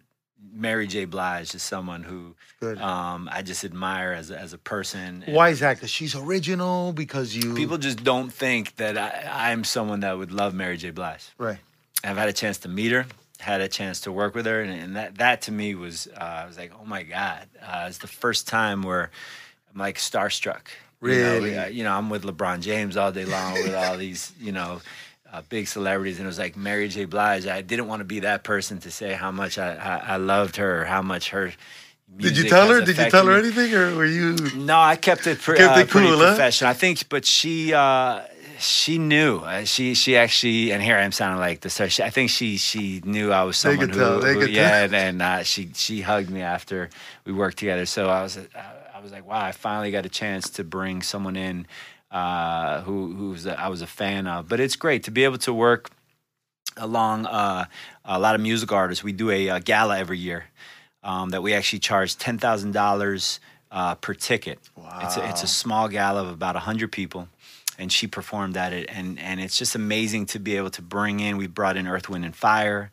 [0.54, 1.06] Mary J.
[1.06, 2.78] Blige is someone who Good.
[2.80, 5.24] um, I just admire as a, as a person.
[5.26, 5.76] And Why is that?
[5.78, 6.94] Because she's original.
[6.94, 10.92] Because you People just don't think that I, I'm someone that would love Mary J.
[10.92, 11.30] Blige.
[11.38, 11.60] right.
[12.04, 13.06] I've had a chance to meet her,
[13.40, 16.20] had a chance to work with her, and, and that that to me was uh,
[16.20, 19.12] I was like, oh my god, uh, it's the first time where
[19.72, 20.62] I'm like starstruck.
[21.04, 21.58] You know, Really?
[21.58, 24.82] uh, you know, I'm with LeBron James all day long with all these, you know.
[25.32, 27.06] Uh, big celebrities, and it was like Mary J.
[27.06, 27.48] Blige.
[27.48, 30.58] I didn't want to be that person to say how much I, I, I loved
[30.58, 31.54] her, or how much her.
[32.18, 32.82] Did you tell her?
[32.82, 34.36] Did you tell her anything, or were you?
[34.58, 36.28] No, I kept it, pre- Kept uh, it pretty cool, huh?
[36.36, 36.70] professional.
[36.70, 38.24] I think, but she uh,
[38.60, 39.38] she knew.
[39.38, 41.80] Uh, she she actually, and here I am sounding like this.
[41.80, 44.50] I think she she knew I was They someone could who, tell, they who- could
[44.50, 44.84] yeah, tell.
[44.84, 46.90] and, and uh, she she hugged me after
[47.24, 47.86] we worked together.
[47.86, 50.64] So I was uh, I I was like, wow, I finally got a chance to
[50.66, 51.66] bring someone in
[52.12, 54.48] uh, who who's a, I was a fan of.
[54.48, 55.90] But it's great to be able to work
[56.78, 57.66] along uh,
[58.06, 59.04] a lot of music artists.
[59.04, 60.46] We do a, a gala every year
[61.04, 63.40] um, that we actually charge ten thousand uh, dollars
[64.02, 64.60] per ticket.
[64.76, 65.00] Wow.
[65.04, 67.28] It's a, it's a small gala of about hundred people.
[67.80, 71.20] And she performed at it, and and it's just amazing to be able to bring
[71.20, 71.38] in.
[71.38, 72.92] We brought in Earth, Wind, and Fire,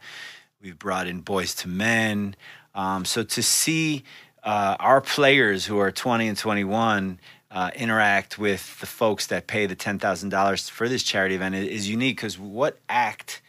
[0.63, 2.37] we've brought in Boyz II Men.
[2.75, 4.05] Um, so to see
[4.43, 7.19] uh, our players who are 20 and 21
[7.51, 12.17] uh, interact with the folks that pay the $10,000 for this charity event is, unique
[12.17, 13.41] because what act,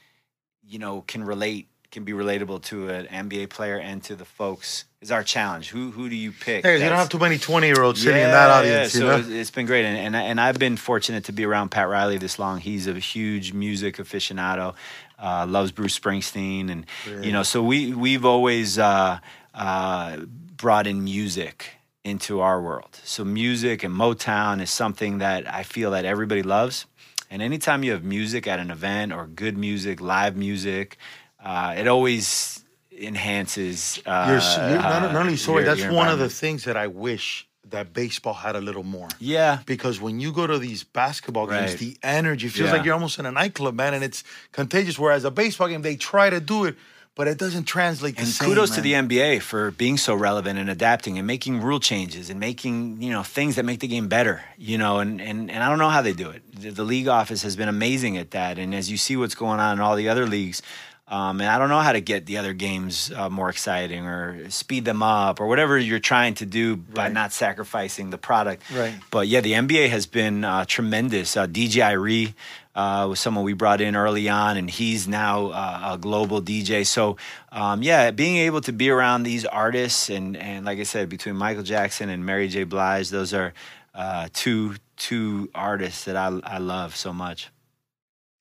[0.66, 4.86] you know, can relate, can be relatable to an NBA player and to the folks
[5.02, 5.70] is our challenge.
[5.70, 6.64] Who who do you pick?
[6.66, 8.93] Hey, you don't have too many 20 year olds sitting in that audience.
[8.93, 9.39] Yeah, so you know?
[9.39, 9.86] it's been great.
[9.86, 12.60] And, and, and I've been fortunate to be around Pat Riley this long.
[12.60, 14.76] He's a huge music aficionado,
[15.18, 16.70] uh, loves Bruce Springsteen.
[16.70, 16.86] And,
[17.26, 19.20] you know, so we, we've always uh,
[19.54, 21.78] uh, brought in music
[22.10, 22.99] into our world.
[23.03, 26.86] So music and Motown is something that I feel that everybody loves.
[27.32, 30.97] And anytime you have music at an event or good music, live music,
[31.43, 33.99] uh, it always enhances.
[34.05, 34.39] Uh,
[34.82, 38.34] not, not only sorry, your- that's one of the things that I wish that baseball
[38.34, 39.10] had a little more.
[39.20, 41.78] Yeah, Because when you go to these basketball games, Right.
[41.80, 42.76] the energy feels Yeah.
[42.78, 44.97] like you're almost in a nightclub, man, and it's contagious.
[44.97, 46.76] Whereas a baseball game, they try to do it,
[47.20, 48.15] but it doesn't translate.
[48.15, 48.93] the and same, kudos to the.
[48.93, 53.24] NBA for being so relevant and adapting and making rule changes and making you know
[53.24, 54.41] things that make the game better.
[54.57, 56.41] You know, and and, and I don't know how they do it.
[56.55, 58.57] The, the league office has been amazing at that.
[58.57, 60.61] And as you see what's going on in all the other leagues.
[61.10, 64.47] Um, and I don't know how to get the other games uh, more exciting or
[64.51, 67.12] speed them up or whatever you're trying to do by Right.
[67.12, 68.62] not sacrificing the product.
[68.72, 68.93] Right.
[69.10, 71.36] But yeah, the NBA has been uh, tremendous.
[71.36, 72.36] Uh, DJ Irie
[72.76, 76.86] uh, was someone we brought in early on, and he's now uh, a global DJ.
[76.86, 77.18] So
[77.51, 81.36] um, yeah, being able to be around these artists and and like I said, between
[81.36, 82.66] Michael Jackson and Mary J.
[82.66, 83.53] Blige, those are
[83.95, 87.49] uh, two two artists that I I love so much.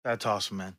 [0.04, 0.76] That's awesome, man.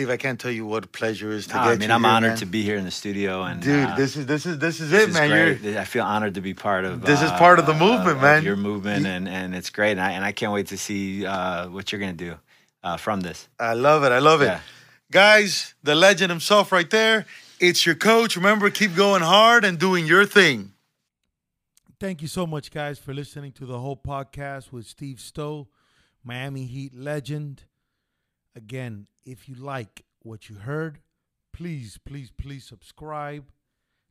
[0.00, 1.94] Steve, I can't tell you what a pleasure is to Ah, get I mean, you
[1.94, 2.38] I'm here, honored man.
[2.38, 4.90] to be here in the studio, and Dude, uh, this is this is this is
[4.90, 5.58] this it, is man.
[5.60, 5.76] great.
[5.76, 7.02] I feel honored to be part of.
[7.02, 8.42] This is uh, part of the uh, movement, of man.
[8.42, 11.26] Your movement, You- and and it's great, and I and I can't wait to see
[11.26, 12.36] uh, what you're gonna do
[12.82, 13.46] uh, from this.
[13.58, 14.10] I love it.
[14.10, 14.46] I love it.
[14.46, 14.60] Yeah.
[15.12, 17.26] Guys, the legend himself right there.
[17.58, 18.36] It's your coach.
[18.36, 20.72] Remember, keep going hard and doing your thing.
[21.98, 25.68] Thank you so much, guys, for listening to the whole podcast with Steve Stowe,
[26.24, 27.64] Miami Heat legend.
[28.56, 31.00] Again, if you like what you heard,
[31.52, 33.50] please, please, please subscribe.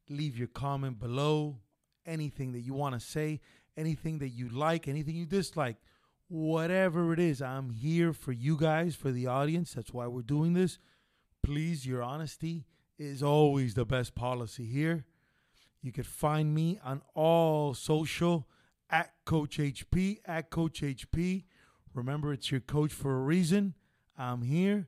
[0.09, 1.57] Leave your comment below.
[2.05, 3.39] Anything that you want to say,
[3.77, 5.77] anything that you like, anything you dislike,
[6.27, 9.73] whatever it is, I'm here for you guys, for the audience.
[9.73, 10.79] That's why we're doing this.
[11.43, 12.65] Please, your honesty
[12.97, 15.05] is always the best policy here.
[15.81, 18.47] You can find me on all social
[18.89, 21.45] at Coach HP, at Coach HP.
[21.93, 23.75] Remember, it's your coach for a reason.
[24.17, 24.87] I'm here.